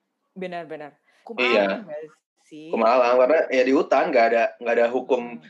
Iya. 1.38 1.82
nggak 1.86 2.00
sih? 2.46 2.68
Kumalang 2.68 3.16
karena 3.22 3.40
ya 3.48 3.62
di 3.64 3.72
hutan 3.72 4.04
nggak 4.12 4.26
ada 4.34 4.44
nggak 4.60 4.74
ada 4.76 4.86
hukum 4.92 5.22
Hmm. 5.38 5.42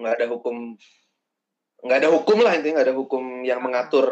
nggak 0.00 0.14
ada 0.16 0.26
hukum 0.32 0.56
nggak 1.80 1.98
ada 2.00 2.08
hukum 2.12 2.38
lah 2.44 2.52
intinya 2.56 2.74
nggak 2.80 2.88
ada 2.92 2.96
hukum 2.96 3.24
yang 3.44 3.60
Ah. 3.60 3.64
mengatur 3.64 4.06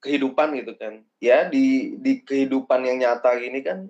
kehidupan 0.00 0.56
gitu 0.56 0.72
kan 0.80 1.04
ya 1.20 1.44
di 1.44 1.96
di 2.00 2.24
kehidupan 2.24 2.80
yang 2.88 2.96
nyata 3.04 3.36
gini 3.36 3.60
kan 3.60 3.84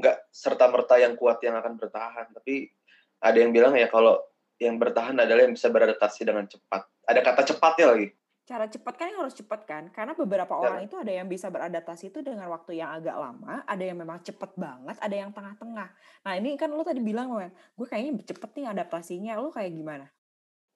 nggak 0.00 0.16
serta 0.32 0.72
merta 0.72 0.96
yang 0.96 1.12
kuat 1.20 1.36
yang 1.44 1.60
akan 1.60 1.76
bertahan 1.76 2.32
tapi 2.32 2.72
ada 3.20 3.36
yang 3.36 3.52
bilang 3.52 3.76
ya 3.76 3.84
kalau 3.92 4.16
yang 4.56 4.80
bertahan 4.80 5.16
adalah 5.20 5.44
yang 5.44 5.52
bisa 5.52 5.68
beradaptasi 5.68 6.24
dengan 6.24 6.48
cepat 6.48 6.88
ada 7.04 7.20
kata 7.20 7.44
cepatnya 7.44 7.86
lagi 7.92 8.08
cara 8.50 8.66
cepat 8.66 8.94
kan 8.98 9.06
yang 9.14 9.22
harus 9.22 9.38
cepat 9.38 9.62
kan? 9.62 9.82
Karena 9.94 10.18
beberapa 10.18 10.50
Ya. 10.50 10.60
orang 10.66 10.80
itu 10.90 10.98
ada 10.98 11.12
yang 11.14 11.30
bisa 11.30 11.46
beradaptasi 11.46 12.10
itu 12.10 12.18
dengan 12.18 12.50
waktu 12.50 12.82
yang 12.82 12.90
agak 12.98 13.14
lama 13.14 13.62
ada 13.62 13.84
yang 13.86 13.94
memang 13.94 14.18
cepet 14.26 14.58
banget 14.58 14.98
ada 14.98 15.14
yang 15.14 15.30
tengah-tengah. 15.30 15.88
Nah 16.26 16.32
ini 16.34 16.58
kan 16.58 16.66
lu 16.74 16.82
tadi 16.82 16.98
bilang 16.98 17.30
gue 17.30 17.86
kayaknya 17.86 18.26
cepet 18.26 18.50
nih 18.58 18.66
adaptasinya 18.74 19.38
lu 19.38 19.54
kayak 19.54 19.70
gimana? 19.70 20.06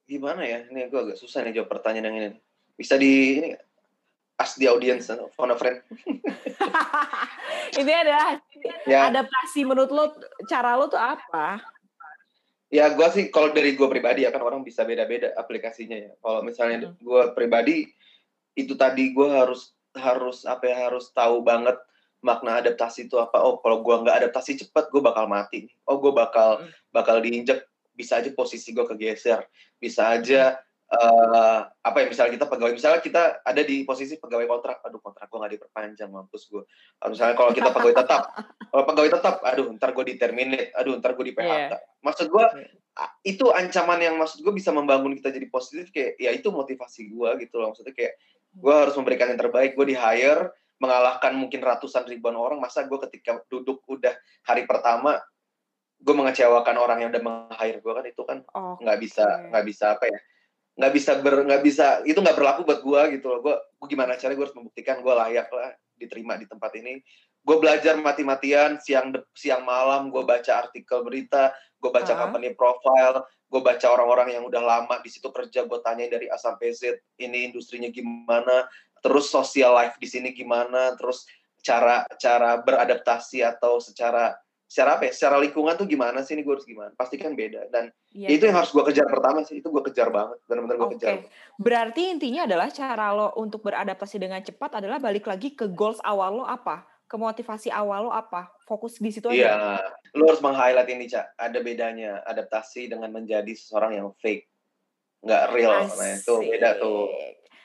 Gimana 0.07 0.47
ya? 0.47 0.63
Ini 0.71 0.87
gue 0.87 1.01
agak 1.11 1.19
susah 1.19 1.43
nih 1.43 1.59
jawab 1.59 1.75
pertanyaan 1.75 2.15
yang 2.15 2.17
ini. 2.23 2.29
Bisa 2.79 2.95
di 2.95 3.43
ini 3.43 3.51
ask 4.39 4.55
the 4.63 4.71
audience 4.71 5.11
phone 5.35 5.51
a 5.51 5.59
friend. 5.59 5.83
Ini 7.75 7.91
adalah 7.91 8.39
ya. 8.87 9.11
adaptasi 9.11 9.67
menurut 9.67 9.91
lo 9.91 10.15
cara 10.47 10.79
lo 10.79 10.87
tuh 10.87 11.01
apa 11.01 11.59
Ya 12.75 12.91
gue 12.91 13.07
sih 13.15 13.31
kalau 13.31 13.55
dari 13.55 13.79
gue 13.79 13.87
pribadi 13.87 14.27
ya 14.27 14.35
kan 14.35 14.43
orang 14.43 14.67
bisa 14.67 14.83
beda-beda 14.83 15.31
aplikasinya 15.39 15.95
ya. 15.95 16.11
Kalau 16.19 16.43
misalnya 16.43 16.91
Hmm. 16.91 16.99
gue 16.99 17.23
pribadi 17.39 17.87
itu 18.59 18.75
tadi 18.75 19.15
gue 19.15 19.29
harus 19.31 19.71
harus 19.95 20.43
apa 20.43 20.67
ya 20.67 20.91
harus 20.91 21.15
tahu 21.15 21.39
banget 21.47 21.79
makna 22.19 22.59
adaptasi 22.59 23.07
itu 23.07 23.15
apa. 23.23 23.39
Oh 23.39 23.63
kalau 23.63 23.79
gue 23.79 23.95
nggak 24.03 24.27
adaptasi 24.27 24.67
cepat 24.67 24.91
gue 24.91 24.99
bakal 24.99 25.31
mati. 25.31 25.71
Oh 25.87 26.03
gue 26.03 26.11
bakal 26.11 26.67
Hmm. 26.67 26.71
bakal 26.91 27.23
diinjek. 27.23 27.63
Bisa 27.95 28.19
aja 28.19 28.27
posisi 28.35 28.75
gue 28.75 28.83
kegeser. 28.91 29.47
Bisa 29.79 30.11
aja 30.11 30.59
uh, 30.95 31.61
apa 31.67 31.97
ya 32.01 32.07
misalnya 32.07 32.33
kita 32.39 32.47
pegawai 32.47 32.73
misalnya 32.73 33.01
kita 33.03 33.23
ada 33.43 33.63
di 33.63 33.83
posisi 33.83 34.17
pegawai 34.17 34.47
kontrak 34.47 34.81
aduh 34.87 35.03
kontrak 35.03 35.27
gue 35.27 35.39
nggak 35.39 35.53
diperpanjang 35.59 36.11
mampus 36.11 36.47
gue 36.49 36.63
misalnya 37.11 37.35
kalau 37.35 37.51
kita 37.51 37.71
pegawai 37.75 37.97
tetap 37.99 38.23
kalau 38.73 38.85
pegawai 38.87 39.11
tetap 39.21 39.35
aduh 39.43 39.67
ntar 39.77 39.91
gue 39.93 40.05
di 40.09 40.15
terminate 40.17 40.71
aduh 40.73 40.97
ntar 40.99 41.13
gue 41.19 41.25
di 41.27 41.35
PHK 41.35 41.73
yeah. 41.75 41.81
maksud 42.01 42.27
gue 42.31 42.45
yeah. 42.47 43.11
itu 43.27 43.47
ancaman 43.51 43.99
yang 44.01 44.15
maksud 44.17 44.41
gue 44.41 44.55
bisa 44.55 44.71
membangun 44.71 45.13
kita 45.19 45.35
jadi 45.35 45.47
positif 45.51 45.91
kayak 45.91 46.17
ya 46.17 46.31
itu 46.33 46.49
motivasi 46.49 47.11
gue 47.11 47.29
gitu 47.45 47.61
loh 47.61 47.75
maksudnya 47.75 47.93
kayak 47.93 48.15
gue 48.55 48.75
harus 48.75 48.95
memberikan 48.95 49.29
yang 49.35 49.41
terbaik 49.41 49.75
gue 49.75 49.87
di 49.91 49.97
hire 49.99 50.55
mengalahkan 50.79 51.35
mungkin 51.35 51.63
ratusan 51.63 52.07
ribuan 52.07 52.35
orang 52.35 52.59
masa 52.59 52.87
gue 52.87 52.99
ketika 53.09 53.43
duduk 53.51 53.83
udah 53.87 54.15
hari 54.47 54.67
pertama 54.67 55.19
gue 56.05 56.15
mengecewakan 56.15 56.77
orang 56.77 56.99
yang 57.01 57.11
udah 57.15 57.23
meng-hire 57.25 57.81
gue 57.81 57.93
kan 57.97 58.05
itu 58.05 58.23
kan 58.29 58.39
nggak 58.83 58.99
okay. 58.99 59.05
bisa 59.09 59.25
nggak 59.49 59.65
bisa 59.65 59.85
apa 59.97 60.05
ya 60.11 60.19
nggak 60.75 60.93
bisa 60.93 61.11
ber 61.23 61.47
nggak 61.47 61.63
bisa 61.63 61.87
itu 62.03 62.19
nggak 62.19 62.35
berlaku 62.35 62.67
buat 62.67 62.81
gue 62.83 63.03
gitu 63.19 63.27
loh 63.31 63.41
gue 63.41 63.55
gue 63.55 63.89
gimana 63.89 64.19
caranya 64.19 64.37
gue 64.43 64.47
harus 64.51 64.59
membuktikan 64.59 64.99
gue 65.01 65.15
layak 65.15 65.49
lah 65.55 65.71
diterima 65.95 66.35
di 66.35 66.51
tempat 66.51 66.75
ini 66.75 66.99
gue 67.45 67.57
belajar 67.61 67.95
mati-matian 68.01 68.83
siang 68.83 69.15
siang 69.37 69.63
malam 69.63 70.11
gue 70.11 70.27
baca 70.27 70.67
artikel 70.67 71.07
berita 71.07 71.55
gue 71.79 71.91
baca 71.95 72.11
uh 72.11 72.17
-huh. 72.19 72.23
company 72.27 72.51
profile 72.59 73.23
gue 73.47 73.63
baca 73.63 73.87
orang-orang 73.87 74.35
yang 74.35 74.45
udah 74.51 74.63
lama 74.65 74.99
di 74.99 75.15
situ 75.15 75.31
kerja 75.31 75.63
gue 75.63 75.79
tanya 75.79 76.11
dari 76.11 76.27
A 76.27 76.35
sampai 76.35 76.75
Z 76.75 76.99
ini 77.23 77.55
industrinya 77.55 77.87
gimana 77.95 78.67
terus 78.99 79.31
social 79.31 79.79
life 79.79 79.95
di 80.03 80.11
sini 80.11 80.35
gimana 80.35 80.99
terus 80.99 81.29
cara 81.63 82.03
cara 82.19 82.59
beradaptasi 82.59 83.47
atau 83.47 83.79
secara 83.79 84.35
secara 84.75 84.99
apa 84.99 85.07
ya? 85.07 85.13
Secara 85.15 85.39
lingkungan 85.39 85.79
tuh 85.79 85.87
gimana 85.87 86.27
sih? 86.27 86.35
Ini 86.35 86.43
gue 86.43 86.55
harus 86.59 86.67
gimana? 86.67 86.91
Pasti 86.99 87.15
kan 87.15 87.39
beda. 87.39 87.71
Dan 87.71 87.95
ya, 88.11 88.27
itu 88.27 88.51
yang 88.51 88.59
harus 88.59 88.75
gue 88.75 88.83
kejar 88.91 89.07
pertama 89.07 89.47
sih. 89.47 89.63
Itu 89.63 89.71
gue 89.71 89.87
kejar 89.87 90.11
banget. 90.11 90.43
Benar-benar 90.51 90.77
gue 90.83 90.89
okay. 90.91 90.99
kejar 90.99 91.15
berarti 91.55 92.11
intinya 92.11 92.51
adalah 92.51 92.67
cara 92.75 93.15
lo 93.15 93.31
untuk 93.39 93.63
beradaptasi 93.63 94.19
dengan 94.19 94.43
cepat 94.43 94.83
adalah 94.83 94.99
balik 94.99 95.31
lagi 95.31 95.55
ke 95.55 95.71
goals 95.71 96.03
awal 96.03 96.43
lo 96.43 96.45
apa? 96.51 96.83
Ke 97.07 97.15
motivasi 97.15 97.71
awal 97.71 98.11
lo 98.11 98.13
apa? 98.13 98.51
Fokus 98.67 98.99
di 98.99 99.15
situ 99.15 99.31
aja. 99.31 99.39
Iya. 99.39 99.55
Lo 100.19 100.27
harus 100.27 100.43
meng-highlight 100.43 100.91
ini 100.91 101.07
cak 101.07 101.39
ada 101.39 101.59
bedanya 101.63 102.27
adaptasi 102.27 102.91
dengan 102.91 103.15
menjadi 103.15 103.55
seseorang 103.55 104.03
yang 104.03 104.11
fake. 104.19 104.51
Nggak 105.23 105.43
real 105.55 105.87
Asik. 105.87 105.95
nah 106.03 106.11
itu. 106.19 106.37
Beda 106.51 106.71
tuh. 106.83 107.07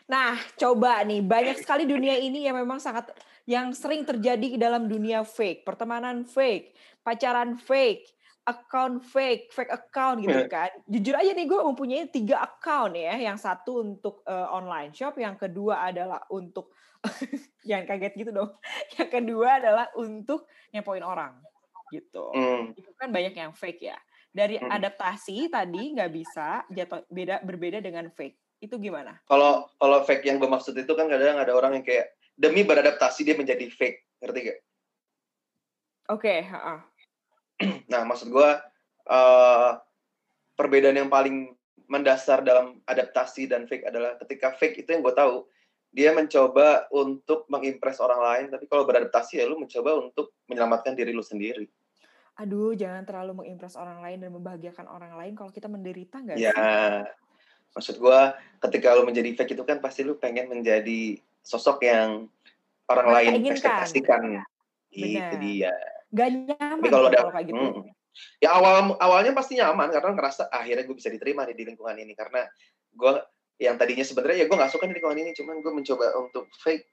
Nah 0.05 0.33
coba 0.53 1.01
nih. 1.01 1.25
Banyak 1.25 1.57
sekali 1.65 1.89
dunia 1.89 2.21
ini 2.21 2.45
yang 2.45 2.53
memang 2.53 2.77
sangat 2.77 3.09
yang 3.49 3.73
sering 3.73 4.05
terjadi 4.05 4.61
dalam 4.61 4.85
dunia 4.85 5.25
fake 5.25 5.65
pertemanan 5.65 6.21
fake 6.21 6.77
pacaran 7.09 7.57
fake, 7.57 8.05
account 8.45 9.01
fake, 9.01 9.49
fake 9.49 9.73
account 9.73 10.21
gitu 10.21 10.45
kan. 10.45 10.69
Jujur 10.85 11.15
aja 11.17 11.31
nih 11.33 11.49
gue 11.49 11.57
mempunyai 11.57 12.05
tiga 12.09 12.45
account 12.45 12.93
ya. 12.93 13.17
Yang 13.17 13.49
satu 13.49 13.81
untuk 13.81 14.21
uh, 14.29 14.53
online 14.53 14.93
shop, 14.93 15.17
yang 15.17 15.33
kedua 15.33 15.89
adalah 15.89 16.21
untuk 16.29 16.73
yang 17.69 17.87
kaget 17.89 18.13
gitu 18.13 18.31
dong. 18.35 18.51
Yang 18.99 19.09
kedua 19.23 19.63
adalah 19.63 19.87
untuk 19.95 20.51
ngepoin 20.75 20.99
orang 20.99 21.39
gitu. 21.95 22.27
Mm. 22.35 22.75
Itu 22.75 22.91
kan 22.99 23.07
banyak 23.07 23.39
yang 23.39 23.55
fake 23.55 23.87
ya. 23.87 23.95
Dari 24.29 24.59
mm. 24.59 24.67
adaptasi 24.67 25.47
tadi 25.47 25.95
nggak 25.95 26.11
bisa 26.11 26.67
jatuh 26.67 27.07
beda 27.07 27.39
berbeda 27.39 27.79
dengan 27.79 28.11
fake. 28.11 28.59
Itu 28.59 28.83
gimana? 28.83 29.15
Kalau 29.31 29.71
kalau 29.79 30.03
fake 30.03 30.27
yang 30.27 30.43
gue 30.43 30.51
maksud 30.51 30.75
itu 30.75 30.91
kan 30.91 31.07
kadang 31.07 31.39
ada 31.39 31.55
orang 31.55 31.79
yang 31.79 31.87
kayak 31.87 32.18
demi 32.39 32.63
beradaptasi 32.63 33.27
dia 33.27 33.35
menjadi 33.35 33.67
fake, 33.67 34.23
ngerti 34.23 34.39
gak? 34.47 34.59
Oke, 36.15 36.47
okay, 36.47 36.87
nah, 37.91 38.07
maksud 38.07 38.31
gue 38.31 38.49
uh, 39.11 39.71
perbedaan 40.55 40.95
yang 40.95 41.11
paling 41.11 41.51
mendasar 41.91 42.41
dalam 42.47 42.79
adaptasi 42.87 43.51
dan 43.51 43.67
fake 43.67 43.91
adalah 43.91 44.15
ketika 44.23 44.55
fake 44.55 44.87
itu 44.87 44.95
yang 44.95 45.03
gue 45.03 45.11
tahu 45.11 45.43
dia 45.89 46.13
mencoba 46.13 46.85
untuk 46.93 47.49
mengimpress 47.49 47.99
orang 47.99 48.21
lain, 48.21 48.45
tapi 48.53 48.69
kalau 48.69 48.85
beradaptasi 48.85 49.41
ya 49.41 49.45
lu 49.49 49.57
mencoba 49.57 49.97
untuk 49.99 50.37
menyelamatkan 50.45 50.93
diri 50.93 51.11
lu 51.11 51.25
sendiri. 51.25 51.65
Aduh, 52.39 52.71
jangan 52.77 53.03
terlalu 53.03 53.43
mengimpress 53.43 53.75
orang 53.75 53.99
lain 53.99 54.23
dan 54.23 54.31
membahagiakan 54.31 54.85
orang 54.87 55.17
lain 55.17 55.33
kalau 55.35 55.51
kita 55.51 55.67
menderita 55.67 56.23
nggak 56.23 56.37
ya, 56.39 56.55
maksud 57.73 57.99
gue 57.99 58.19
ketika 58.69 58.95
lu 58.95 59.03
menjadi 59.03 59.33
fake 59.35 59.57
itu 59.57 59.63
kan 59.65 59.81
pasti 59.83 60.05
lu 60.05 60.15
pengen 60.15 60.47
menjadi 60.47 61.19
sosok 61.43 61.83
yang 61.85 62.27
orang 62.89 63.07
lain 63.13 63.31
ekspektasikan. 63.45 64.43
Itu 64.89 65.35
dia. 65.41 65.73
Gak 66.09 66.29
nyaman 66.33 66.81
Tapi 66.81 66.89
kalau 66.89 67.07
ada, 67.13 67.19
kalau 67.21 67.33
kayak 67.33 67.47
gitu. 67.53 67.61
Hmm, 67.61 67.85
ya 68.41 68.49
awal 68.57 68.97
awalnya 68.97 69.31
pasti 69.37 69.59
nyaman 69.59 69.93
karena 69.93 70.11
ngerasa 70.17 70.49
ah, 70.49 70.65
akhirnya 70.65 70.83
gue 70.87 70.95
bisa 70.97 71.09
diterima 71.13 71.45
nih 71.45 71.55
di 71.55 71.63
lingkungan 71.69 71.95
ini 71.97 72.13
karena 72.17 72.47
gue 72.91 73.11
yang 73.59 73.75
tadinya 73.75 74.05
sebenarnya 74.07 74.43
ya 74.43 74.45
gue 74.47 74.57
nggak 74.57 74.71
suka 74.71 74.87
di 74.87 74.95
lingkungan 74.97 75.19
ini 75.19 75.31
cuman 75.35 75.61
gue 75.61 75.71
mencoba 75.71 76.05
untuk 76.17 76.47
fake 76.63 76.85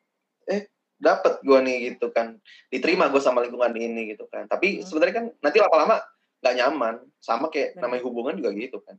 eh 0.50 0.68
dapat 0.96 1.44
gue 1.44 1.58
nih 1.60 1.76
gitu 1.92 2.10
kan 2.10 2.40
diterima 2.72 3.12
gue 3.12 3.20
sama 3.20 3.44
lingkungan 3.44 3.72
ini 3.76 4.16
gitu 4.16 4.26
kan 4.28 4.48
tapi 4.48 4.80
hmm. 4.80 4.84
sebenarnya 4.84 5.14
kan 5.14 5.26
nanti 5.40 5.58
lama-lama 5.60 6.02
nggak 6.40 6.54
nyaman 6.56 6.94
sama 7.20 7.48
kayak 7.52 7.76
Benar. 7.76 7.82
namanya 7.88 8.02
hubungan 8.04 8.34
juga 8.36 8.50
gitu 8.56 8.78
kan 8.84 8.96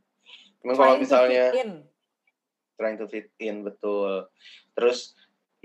cuman 0.62 0.74
kalau 0.74 0.94
misalnya 0.98 1.54
trying 2.78 2.98
to 2.98 3.06
fit 3.10 3.30
in 3.42 3.66
betul 3.66 4.26
terus 4.74 5.14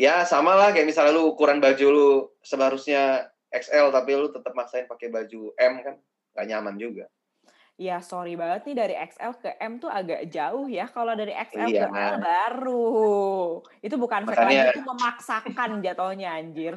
ya 0.03 0.27
sama 0.27 0.51
lah 0.60 0.75
kayak 0.75 0.91
misalnya 0.91 1.15
lu 1.15 1.31
ukuran 1.31 1.63
baju 1.63 1.86
lu 1.88 2.10
seharusnya 2.43 3.31
XL 3.55 3.88
tapi 3.95 4.19
lu 4.19 4.27
tetap 4.36 4.51
maksain 4.51 4.89
pakai 4.89 5.07
baju 5.07 5.55
M 5.55 5.74
kan 5.79 5.95
gak 6.36 6.48
nyaman 6.50 6.75
juga. 6.75 7.07
Ya 7.74 8.03
sorry 8.05 8.38
banget 8.38 8.69
nih 8.69 8.75
dari 8.77 8.95
XL 8.98 9.33
ke 9.39 9.50
M 9.57 9.79
tuh 9.79 9.89
agak 9.89 10.29
jauh 10.29 10.67
ya. 10.67 10.89
Kalau 10.91 11.13
dari 11.15 11.31
XL 11.33 11.69
iya. 11.72 11.86
ke 11.86 11.88
M 11.89 12.15
baru. 12.19 13.62
Itu 13.81 13.95
bukan 13.98 14.27
makanya, 14.27 14.69
lagi, 14.69 14.77
itu 14.77 14.81
memaksakan 14.83 15.69
jatuhnya 15.81 16.29
anjir. 16.38 16.74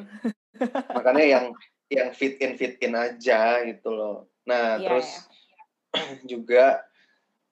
makanya 0.96 1.24
yang 1.24 1.44
yang 1.92 2.08
fit 2.16 2.40
in 2.40 2.56
fit 2.56 2.80
in 2.80 2.96
aja 2.96 3.60
gitu 3.66 3.92
loh. 3.92 4.28
Nah, 4.48 4.80
iya, 4.80 4.86
terus 4.88 5.08
iya. 5.92 6.04
juga 6.32 6.64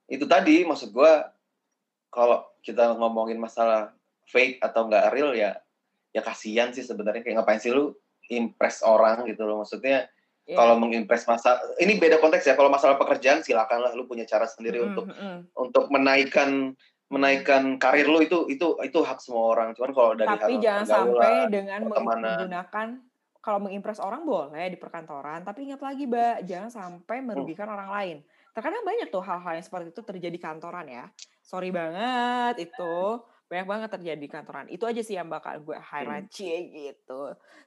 itu 0.08 0.24
tadi 0.24 0.64
maksud 0.64 0.92
gua 0.92 1.32
kalau 2.08 2.44
kita 2.64 2.96
ngomongin 2.96 3.36
masalah 3.40 3.92
fake 4.28 4.60
atau 4.60 4.88
enggak 4.88 5.12
real 5.12 5.36
ya 5.36 5.63
ya 6.14 6.22
kasihan 6.22 6.70
sih 6.70 6.86
sebenarnya. 6.86 7.26
Kayak 7.26 7.42
ngapain 7.42 7.58
sih 7.58 7.74
lu 7.74 7.92
impress 8.30 8.86
orang 8.86 9.26
gitu 9.26 9.42
loh. 9.44 9.66
Maksudnya 9.66 10.06
yeah. 10.46 10.56
kalau 10.56 10.78
mengimpress 10.78 11.26
masa 11.26 11.58
ini 11.82 11.98
beda 11.98 12.22
konteks 12.22 12.46
ya. 12.46 12.54
Kalau 12.54 12.70
masalah 12.70 12.94
pekerjaan 12.94 13.42
silakanlah 13.42 13.92
lu 13.98 14.06
punya 14.06 14.22
cara 14.24 14.46
sendiri 14.46 14.78
mm, 14.80 14.86
untuk 14.94 15.06
mm. 15.10 15.38
untuk 15.58 15.84
menaikkan 15.90 16.72
menaikkan 17.10 17.76
karir 17.82 18.06
lu. 18.06 18.22
Itu 18.22 18.46
itu 18.46 18.78
itu 18.80 18.98
hak 19.02 19.18
semua 19.18 19.58
orang. 19.58 19.74
Cuman 19.74 19.90
kalau 19.90 20.10
dari 20.14 20.30
tapi 20.30 20.54
jangan 20.62 20.86
sampai 20.86 21.50
dengan 21.50 21.80
menggunakan 21.90 22.88
kalau 23.44 23.60
mengimpress 23.60 24.00
orang 24.00 24.24
boleh 24.24 24.72
di 24.72 24.78
perkantoran. 24.80 25.44
Tapi 25.44 25.68
ingat 25.68 25.84
lagi 25.84 26.08
mbak 26.08 26.48
jangan 26.48 26.70
sampai 26.72 27.20
hmm. 27.20 27.26
merugikan 27.28 27.68
hmm. 27.68 27.76
orang 27.76 27.90
lain. 27.92 28.16
Terkadang 28.54 28.86
banyak 28.86 29.10
tuh 29.10 29.20
hal-hal 29.20 29.58
yang 29.58 29.66
seperti 29.66 29.90
itu 29.90 30.00
terjadi 30.06 30.38
kantoran 30.38 30.86
ya. 30.86 31.04
Sorry 31.44 31.74
banget 31.74 32.70
itu 32.70 33.20
banyak 33.48 33.66
banget 33.68 33.88
terjadi 33.92 34.20
di 34.20 34.30
kantoran. 34.30 34.66
Itu 34.72 34.88
aja 34.88 35.00
sih 35.04 35.14
yang 35.16 35.28
bakal 35.28 35.60
gue 35.60 35.76
highlight 35.76 36.28
hmm. 36.32 36.64
gitu. 36.72 37.20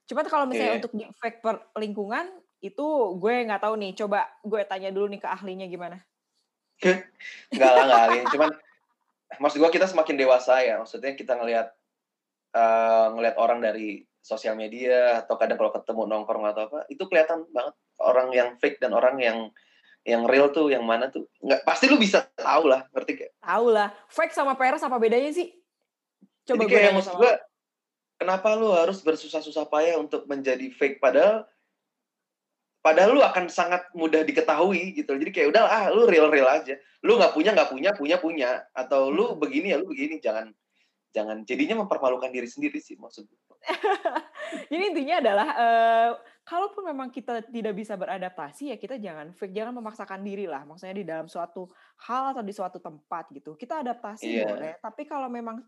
Cuma 0.09 0.25
kalau 0.25 0.49
misalnya 0.49 0.77
yeah. 0.77 0.79
untuk 0.81 0.93
efek 0.97 1.33
per 1.39 1.55
lingkungan 1.77 2.25
itu 2.59 2.85
gue 3.21 3.33
nggak 3.47 3.61
tahu 3.61 3.75
nih. 3.77 3.91
Coba 3.93 4.25
gue 4.41 4.61
tanya 4.65 4.89
dulu 4.89 5.07
nih 5.13 5.21
ke 5.21 5.29
ahlinya 5.29 5.67
gimana. 5.69 5.97
Enggak 7.53 7.71
lah, 7.73 7.83
enggak 7.89 8.01
ahli. 8.05 8.19
Cuman 8.29 8.49
maksud 9.41 9.57
gue 9.57 9.71
kita 9.73 9.89
semakin 9.89 10.15
dewasa 10.17 10.61
ya. 10.61 10.77
Maksudnya 10.77 11.17
kita 11.17 11.33
ngelihat 11.37 11.73
uh, 12.53 13.07
ngelihat 13.17 13.35
orang 13.41 13.59
dari 13.61 14.05
sosial 14.21 14.53
media 14.59 15.23
atau 15.23 15.39
kadang 15.39 15.57
kalau 15.57 15.71
ketemu 15.73 16.01
nongkrong 16.05 16.45
atau 16.51 16.67
apa, 16.69 16.79
itu 16.91 17.01
kelihatan 17.09 17.47
banget 17.49 17.73
orang 18.03 18.27
yang 18.35 18.49
fake 18.59 18.77
dan 18.77 18.93
orang 18.93 19.17
yang 19.17 19.49
yang 20.07 20.23
real 20.23 20.53
tuh 20.55 20.71
yang 20.71 20.87
mana 20.87 21.11
tuh 21.11 21.27
nggak 21.43 21.67
pasti 21.67 21.91
lu 21.91 21.99
bisa 21.99 22.23
tahu 22.39 22.71
lah 22.71 22.87
ngerti 22.95 23.11
gak? 23.27 23.31
Tahu 23.43 23.65
lah. 23.73 23.91
Fake 24.07 24.31
sama 24.31 24.55
peres 24.55 24.85
apa 24.85 24.95
bedanya 24.95 25.33
sih? 25.35 25.51
Coba 26.47 26.63
Jadi 26.63 26.71
kayak 26.71 26.91
maksud 26.95 27.13
gue, 27.19 27.31
kenapa 28.15 28.55
lu 28.55 28.71
harus 28.71 29.03
bersusah-susah 29.03 29.67
payah 29.67 29.99
untuk 29.99 30.23
menjadi 30.31 30.71
fake 30.71 31.03
padahal 31.03 31.43
padahal 32.79 33.19
lu 33.19 33.21
akan 33.21 33.51
sangat 33.51 33.83
mudah 33.91 34.23
diketahui 34.23 34.95
gitu. 34.95 35.11
Jadi 35.11 35.31
kayak 35.35 35.51
udah 35.51 35.63
ah 35.67 35.85
lu 35.91 36.07
real-real 36.07 36.47
aja. 36.47 36.79
Lu 37.03 37.19
nggak 37.19 37.35
punya 37.35 37.51
nggak 37.51 37.69
punya 37.69 37.89
punya 37.91 38.15
punya 38.15 38.49
atau 38.71 39.11
lu 39.11 39.35
hmm. 39.35 39.43
begini 39.43 39.75
ya 39.75 39.77
lu 39.83 39.91
begini 39.91 40.23
jangan 40.23 40.55
jangan 41.11 41.43
jadinya 41.43 41.83
mempermalukan 41.83 42.31
diri 42.31 42.47
sendiri 42.47 42.79
sih 42.79 42.95
maksud 42.95 43.27
gue. 43.27 43.57
Jadi 44.71 44.83
intinya 44.95 45.15
adalah 45.19 45.47
uh, 45.59 46.11
kalaupun 46.47 46.87
memang 46.87 47.11
kita 47.11 47.43
tidak 47.51 47.75
bisa 47.75 47.99
beradaptasi 47.99 48.71
ya 48.71 48.77
kita 48.79 48.95
jangan 48.95 49.35
fake, 49.35 49.51
jangan 49.51 49.75
memaksakan 49.75 50.23
diri 50.23 50.47
lah. 50.47 50.63
Maksudnya 50.63 50.95
di 50.95 51.03
dalam 51.03 51.27
suatu 51.27 51.67
hal 52.07 52.31
atau 52.31 52.43
di 52.45 52.53
suatu 52.55 52.79
tempat 52.79 53.27
gitu. 53.35 53.59
Kita 53.59 53.83
adaptasi 53.83 54.31
yeah. 54.31 54.47
boleh, 54.47 54.73
tapi 54.79 55.03
kalau 55.03 55.27
memang 55.27 55.59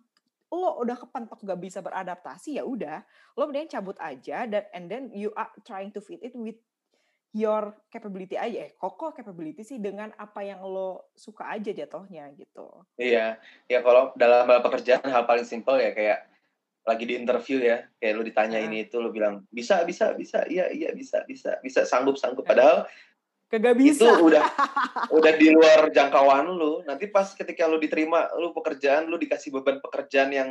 lo 0.49 0.81
udah 0.81 0.97
kepentok 0.97 1.45
gak 1.45 1.61
bisa 1.61 1.79
beradaptasi 1.79 2.57
ya 2.57 2.65
udah 2.65 3.05
lo 3.37 3.45
mending 3.45 3.69
cabut 3.69 3.97
aja 4.01 4.49
dan 4.49 4.65
and 4.73 4.89
then 4.89 5.03
you 5.13 5.29
are 5.37 5.49
trying 5.61 5.93
to 5.93 6.01
fit 6.01 6.19
it 6.25 6.33
with 6.33 6.57
your 7.29 7.77
capability 7.93 8.33
aja, 8.33 8.65
eh 8.65 8.71
kok 8.73 8.97
capability 9.13 9.61
sih 9.61 9.77
dengan 9.77 10.09
apa 10.17 10.41
yang 10.41 10.65
lo 10.65 11.13
suka 11.13 11.45
aja 11.53 11.69
jatuhnya 11.69 12.33
gitu. 12.33 12.65
Iya, 12.97 13.37
ya 13.69 13.79
kalau 13.85 14.09
dalam 14.17 14.49
pekerjaan 14.65 15.05
hal 15.05 15.29
paling 15.29 15.45
simpel 15.45 15.77
ya 15.77 15.93
kayak 15.93 16.25
lagi 16.89 17.05
di 17.05 17.13
interview 17.21 17.61
ya, 17.61 17.85
kayak 18.01 18.13
lu 18.17 18.25
ditanya 18.25 18.57
uh. 18.57 18.65
ini 18.65 18.89
itu 18.89 18.97
lu 18.97 19.13
bilang 19.13 19.45
bisa 19.53 19.85
bisa 19.85 20.17
bisa, 20.17 20.41
iya 20.49 20.73
iya 20.73 20.89
bisa 20.89 21.21
bisa 21.29 21.61
bisa 21.61 21.85
sanggup 21.85 22.17
sanggup 22.17 22.49
padahal 22.49 22.89
kagak 23.49 23.75
bisa. 23.75 24.05
Itu 24.05 24.29
udah 24.29 24.45
udah 25.17 25.33
di 25.35 25.47
luar 25.49 25.89
jangkauan 25.89 26.47
lu. 26.53 26.85
Nanti 26.85 27.09
pas 27.09 27.33
ketika 27.33 27.65
lu 27.65 27.81
diterima, 27.81 28.29
lu 28.37 28.53
pekerjaan 28.53 29.09
lu 29.09 29.17
dikasih 29.17 29.49
beban 29.49 29.81
pekerjaan 29.81 30.29
yang 30.31 30.49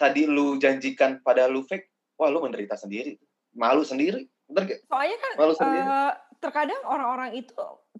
tadi 0.00 0.24
lu 0.24 0.56
janjikan 0.56 1.20
pada 1.20 1.44
lu 1.46 1.62
fake, 1.68 2.16
wah 2.16 2.32
lu 2.32 2.40
menderita 2.40 2.74
sendiri. 2.74 3.20
Malu 3.52 3.84
sendiri. 3.84 4.24
Bener 4.48 4.66
gak? 4.66 4.80
Soalnya 4.88 5.18
kan 5.20 5.32
Malu 5.36 5.54
sendiri. 5.54 5.84
Uh, 5.84 6.12
terkadang 6.40 6.80
orang-orang 6.88 7.36
itu 7.36 7.54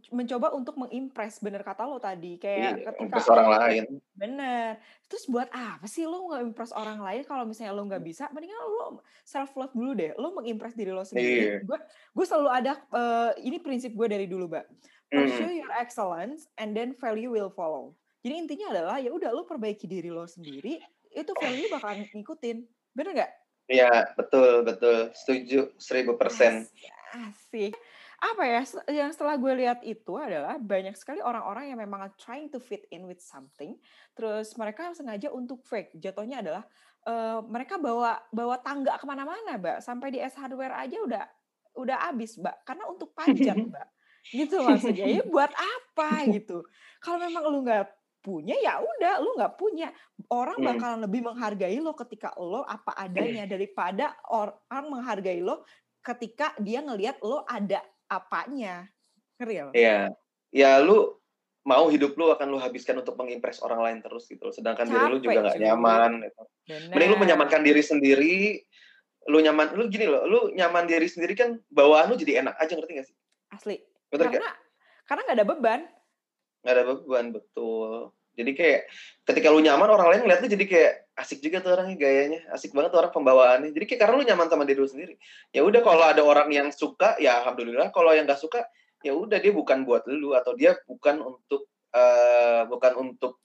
mencoba 0.08 0.56
untuk 0.56 0.80
mengimpress 0.80 1.44
bener 1.44 1.60
kata 1.60 1.84
lo 1.84 2.00
tadi. 2.00 2.40
Kayak 2.40 2.56
iya, 2.80 2.90
ketika 2.96 3.20
orang 3.36 3.50
lain. 3.60 3.84
Bener. 4.16 4.80
Terus 5.04 5.28
buat 5.28 5.52
apa 5.52 5.84
sih 5.84 6.08
lo 6.08 6.24
nggak 6.32 6.42
impress 6.48 6.72
orang 6.72 7.04
lain? 7.04 7.22
Kalau 7.28 7.44
misalnya 7.44 7.76
lo 7.76 7.84
nggak 7.84 8.00
bisa 8.00 8.32
mendingan 8.32 8.56
lo 8.56 9.04
self 9.22 9.52
love 9.60 9.76
dulu 9.76 9.92
deh. 9.92 10.16
Lo 10.16 10.32
mengimpress 10.32 10.72
diri 10.72 10.90
lo 10.90 11.04
sendiri. 11.04 11.60
Gue 11.62 11.76
iya. 11.76 11.84
gue 12.16 12.24
selalu 12.24 12.48
ada 12.48 12.72
uh, 12.90 13.30
ini 13.40 13.60
prinsip 13.60 13.92
gue 13.92 14.06
dari 14.08 14.24
dulu 14.24 14.48
mbak. 14.48 14.64
Pursue 15.10 15.50
mm. 15.50 15.58
your 15.60 15.72
excellence 15.76 16.48
and 16.56 16.72
then 16.72 16.96
value 16.96 17.28
will 17.28 17.52
follow. 17.52 17.92
Jadi 18.24 18.34
intinya 18.36 18.66
adalah 18.72 18.96
ya 19.02 19.12
udah 19.12 19.30
lo 19.32 19.44
perbaiki 19.44 19.84
diri 19.84 20.08
lo 20.08 20.24
sendiri 20.24 20.80
itu 21.12 21.32
value 21.36 21.68
bakal 21.68 21.92
ngikutin. 22.00 22.64
Bener 22.96 23.12
nggak? 23.12 23.32
Iya 23.70 24.14
betul 24.16 24.64
betul. 24.64 25.14
Setuju 25.14 25.74
seribu 25.76 26.14
persen. 26.16 26.64
Asik 27.10 27.74
apa 28.20 28.44
ya 28.44 28.60
yang 28.92 29.08
setelah 29.16 29.40
gue 29.40 29.52
lihat 29.64 29.80
itu 29.80 30.12
adalah 30.20 30.60
banyak 30.60 30.92
sekali 30.92 31.24
orang-orang 31.24 31.72
yang 31.72 31.80
memang 31.80 32.04
trying 32.20 32.52
to 32.52 32.60
fit 32.60 32.84
in 32.92 33.08
with 33.08 33.16
something 33.24 33.80
terus 34.12 34.52
mereka 34.60 34.92
sengaja 34.92 35.32
untuk 35.32 35.64
fake. 35.64 35.96
Jatuhnya 35.96 36.44
adalah 36.44 36.62
uh, 37.08 37.40
mereka 37.48 37.80
bawa 37.80 38.20
bawa 38.28 38.60
tangga 38.60 39.00
ke 39.00 39.08
mana-mana 39.08 39.56
mbak. 39.56 39.80
Sampai 39.80 40.12
di 40.12 40.20
S 40.20 40.36
hardware 40.36 40.76
aja 40.76 41.00
udah 41.00 41.24
udah 41.80 41.96
habis 42.12 42.36
mbak. 42.36 42.60
Karena 42.68 42.84
untuk 42.92 43.16
pajak 43.16 43.56
mbak. 43.72 43.88
Gitu 44.28 44.56
maksudnya. 44.60 45.04
Ya 45.08 45.24
buat 45.24 45.52
apa? 45.56 46.28
Gitu. 46.28 46.60
Kalau 47.00 47.18
memang 47.24 47.48
lu 47.48 47.64
nggak 47.64 47.88
punya 48.20 48.52
ya 48.60 48.84
udah 48.84 49.14
lu 49.24 49.32
nggak 49.32 49.56
punya. 49.56 49.88
Orang 50.28 50.60
hmm. 50.60 50.68
bakalan 50.76 51.00
lebih 51.08 51.24
menghargai 51.24 51.80
lo 51.80 51.96
ketika 51.96 52.36
lo 52.36 52.68
apa 52.68 53.00
adanya 53.00 53.48
daripada 53.56 54.12
orang 54.28 54.92
menghargai 54.92 55.40
lo 55.40 55.64
ketika 56.04 56.52
dia 56.60 56.84
ngelihat 56.84 57.16
lo 57.24 57.48
ada 57.48 57.80
apanya. 58.10 58.90
Real. 59.38 59.70
Iya. 59.72 60.12
Ya 60.50 60.82
lu 60.82 61.14
mau 61.62 61.86
hidup 61.86 62.18
lu 62.18 62.34
akan 62.34 62.50
lu 62.50 62.58
habiskan 62.58 62.98
untuk 62.98 63.14
mengimpress 63.14 63.62
orang 63.62 63.80
lain 63.80 63.98
terus 64.02 64.26
gitu. 64.26 64.50
Sedangkan 64.50 64.90
Capek, 64.90 64.98
diri 64.98 65.12
lu 65.12 65.18
juga 65.22 65.40
nggak 65.46 65.60
nyaman 65.62 66.10
gitu. 66.26 66.42
Mending 66.90 67.10
lu 67.14 67.18
menyamankan 67.22 67.62
diri 67.62 67.82
sendiri, 67.84 68.36
lu 69.30 69.38
nyaman 69.38 69.78
lu 69.78 69.86
gini 69.86 70.10
loh, 70.10 70.26
lu 70.26 70.40
nyaman 70.56 70.90
diri 70.90 71.06
sendiri 71.06 71.38
kan 71.38 71.60
bawaan 71.70 72.10
lu 72.10 72.16
jadi 72.18 72.42
enak 72.42 72.58
aja 72.58 72.74
ngerti 72.74 72.92
gak 72.98 73.06
sih? 73.06 73.16
Asli. 73.54 73.76
Betul 74.10 74.32
karena 74.34 74.50
gak? 74.50 74.56
karena 75.06 75.20
nggak 75.28 75.38
ada 75.38 75.46
beban. 75.46 75.80
Nggak 76.64 76.74
ada 76.74 76.84
beban 76.90 77.26
betul. 77.30 77.90
Jadi 78.34 78.50
kayak 78.56 78.80
ketika 79.28 79.48
lu 79.52 79.60
nyaman 79.60 79.90
orang 79.90 80.08
lain 80.10 80.20
ngeliat 80.24 80.40
lu 80.40 80.48
jadi 80.48 80.64
kayak 80.64 80.92
asik 81.20 81.44
juga 81.44 81.60
tuh 81.60 81.76
orangnya 81.76 81.96
gayanya, 82.00 82.40
asik 82.56 82.72
banget 82.72 82.96
tuh 82.96 83.00
orang 83.04 83.12
pembawaannya. 83.12 83.70
Jadi 83.76 83.84
kayak 83.84 84.00
karena 84.00 84.14
lu 84.16 84.24
nyaman 84.24 84.48
sama 84.48 84.64
diri 84.64 84.80
lu 84.80 84.88
sendiri. 84.88 85.14
Ya 85.52 85.60
udah 85.60 85.80
kalau 85.84 86.04
ada 86.08 86.22
orang 86.24 86.48
yang 86.48 86.68
suka 86.72 87.20
ya 87.20 87.44
alhamdulillah, 87.44 87.92
kalau 87.92 88.16
yang 88.16 88.24
gak 88.24 88.40
suka 88.40 88.64
ya 89.04 89.12
udah 89.12 89.36
dia 89.36 89.52
bukan 89.52 89.84
buat 89.84 90.08
lu 90.08 90.32
atau 90.32 90.56
dia 90.56 90.76
bukan 90.88 91.20
untuk 91.20 91.68
uh, 91.92 92.64
bukan 92.68 92.92
untuk 92.96 93.40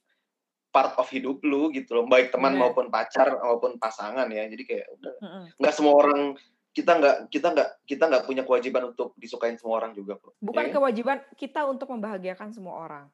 part 0.71 0.95
of 0.99 1.07
hidup 1.11 1.43
lu 1.43 1.71
gitu 1.75 1.99
loh, 1.99 2.07
baik 2.07 2.31
teman 2.31 2.55
yeah. 2.55 2.61
maupun 2.63 2.87
pacar 2.87 3.35
maupun 3.43 3.75
pasangan 3.75 4.27
ya. 4.31 4.47
Jadi 4.47 4.63
kayak 4.63 4.87
udah 4.95 5.13
nggak 5.59 5.73
semua 5.75 5.93
orang 5.99 6.39
kita 6.75 6.91
nggak 6.95 7.17
kita 7.31 7.47
nggak 7.55 7.69
kita 7.87 8.03
nggak 8.07 8.23
punya 8.27 8.43
kewajiban 8.47 8.91
untuk 8.91 9.15
disukain 9.19 9.59
semua 9.59 9.83
orang 9.83 9.91
juga 9.91 10.15
bro. 10.19 10.31
Bukan 10.39 10.65
ya? 10.67 10.71
kewajiban 10.75 11.17
kita 11.35 11.67
untuk 11.67 11.91
membahagiakan 11.91 12.51
semua 12.51 12.75
orang 12.79 13.07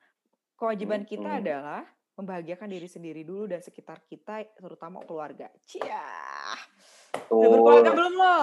kewajiban 0.61 1.01
kita 1.09 1.25
hmm. 1.25 1.39
adalah 1.41 1.81
membahagiakan 2.21 2.69
diri 2.69 2.85
sendiri 2.85 3.25
dulu 3.25 3.49
dan 3.49 3.65
sekitar 3.65 4.05
kita, 4.05 4.45
terutama 4.53 5.01
keluarga. 5.03 5.49
Cia. 5.65 6.05
Udah 7.33 7.49
berkeluarga 7.49 7.91
belum 7.91 8.13
lo? 8.13 8.37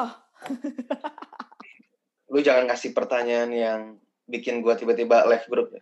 Lu 2.35 2.39
jangan 2.45 2.69
ngasih 2.69 2.91
pertanyaan 2.93 3.51
yang 3.55 3.81
bikin 4.29 4.61
gua 4.61 4.77
tiba-tiba 4.77 5.25
live 5.25 5.47
group. 5.49 5.73
Oh, 5.73 5.81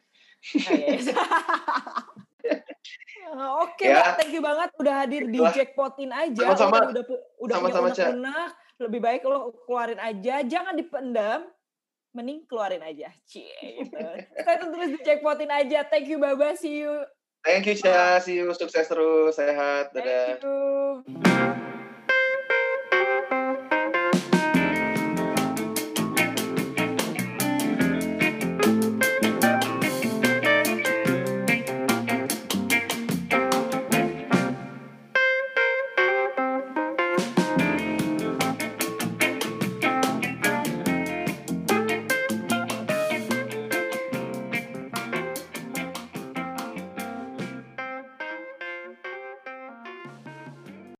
iya, 0.70 0.94
iya. 0.94 1.16
Oke, 3.36 3.90
okay, 3.90 3.90
ya. 3.90 4.14
thank 4.14 4.30
you 4.30 4.38
banget 4.38 4.70
udah 4.78 4.94
hadir 5.02 5.26
di 5.26 5.42
jackpotin 5.42 6.14
aja. 6.14 6.54
Sama-sama. 6.54 6.94
Udah 6.94 7.04
udah 7.42 7.54
sama 7.58 7.68
-sama 7.74 7.90
punya 7.90 8.06
unek 8.14 8.50
lebih 8.76 9.00
baik 9.00 9.22
lo 9.24 9.56
keluarin 9.64 10.00
aja, 10.00 10.44
jangan 10.44 10.76
dipendam 10.76 11.48
mending 12.12 12.44
keluarin 12.48 12.84
aja. 12.84 13.12
Cie 13.28 13.52
gitu. 13.60 13.96
Saya 14.44 14.56
tulis 14.60 14.90
di 14.96 15.00
jackpotin 15.04 15.52
aja. 15.52 15.84
Thank 15.88 16.08
you 16.08 16.20
Baba, 16.20 16.56
see 16.56 16.84
you. 16.84 17.04
Thank 17.46 17.70
you 17.70 17.78
Cia, 17.78 18.18
see 18.18 18.42
you. 18.42 18.50
Sukses 18.50 18.90
terus, 18.90 19.38
sehat. 19.38 19.94
Dadah. 19.94 20.42
Thank 20.42 20.42
you. 20.42 21.75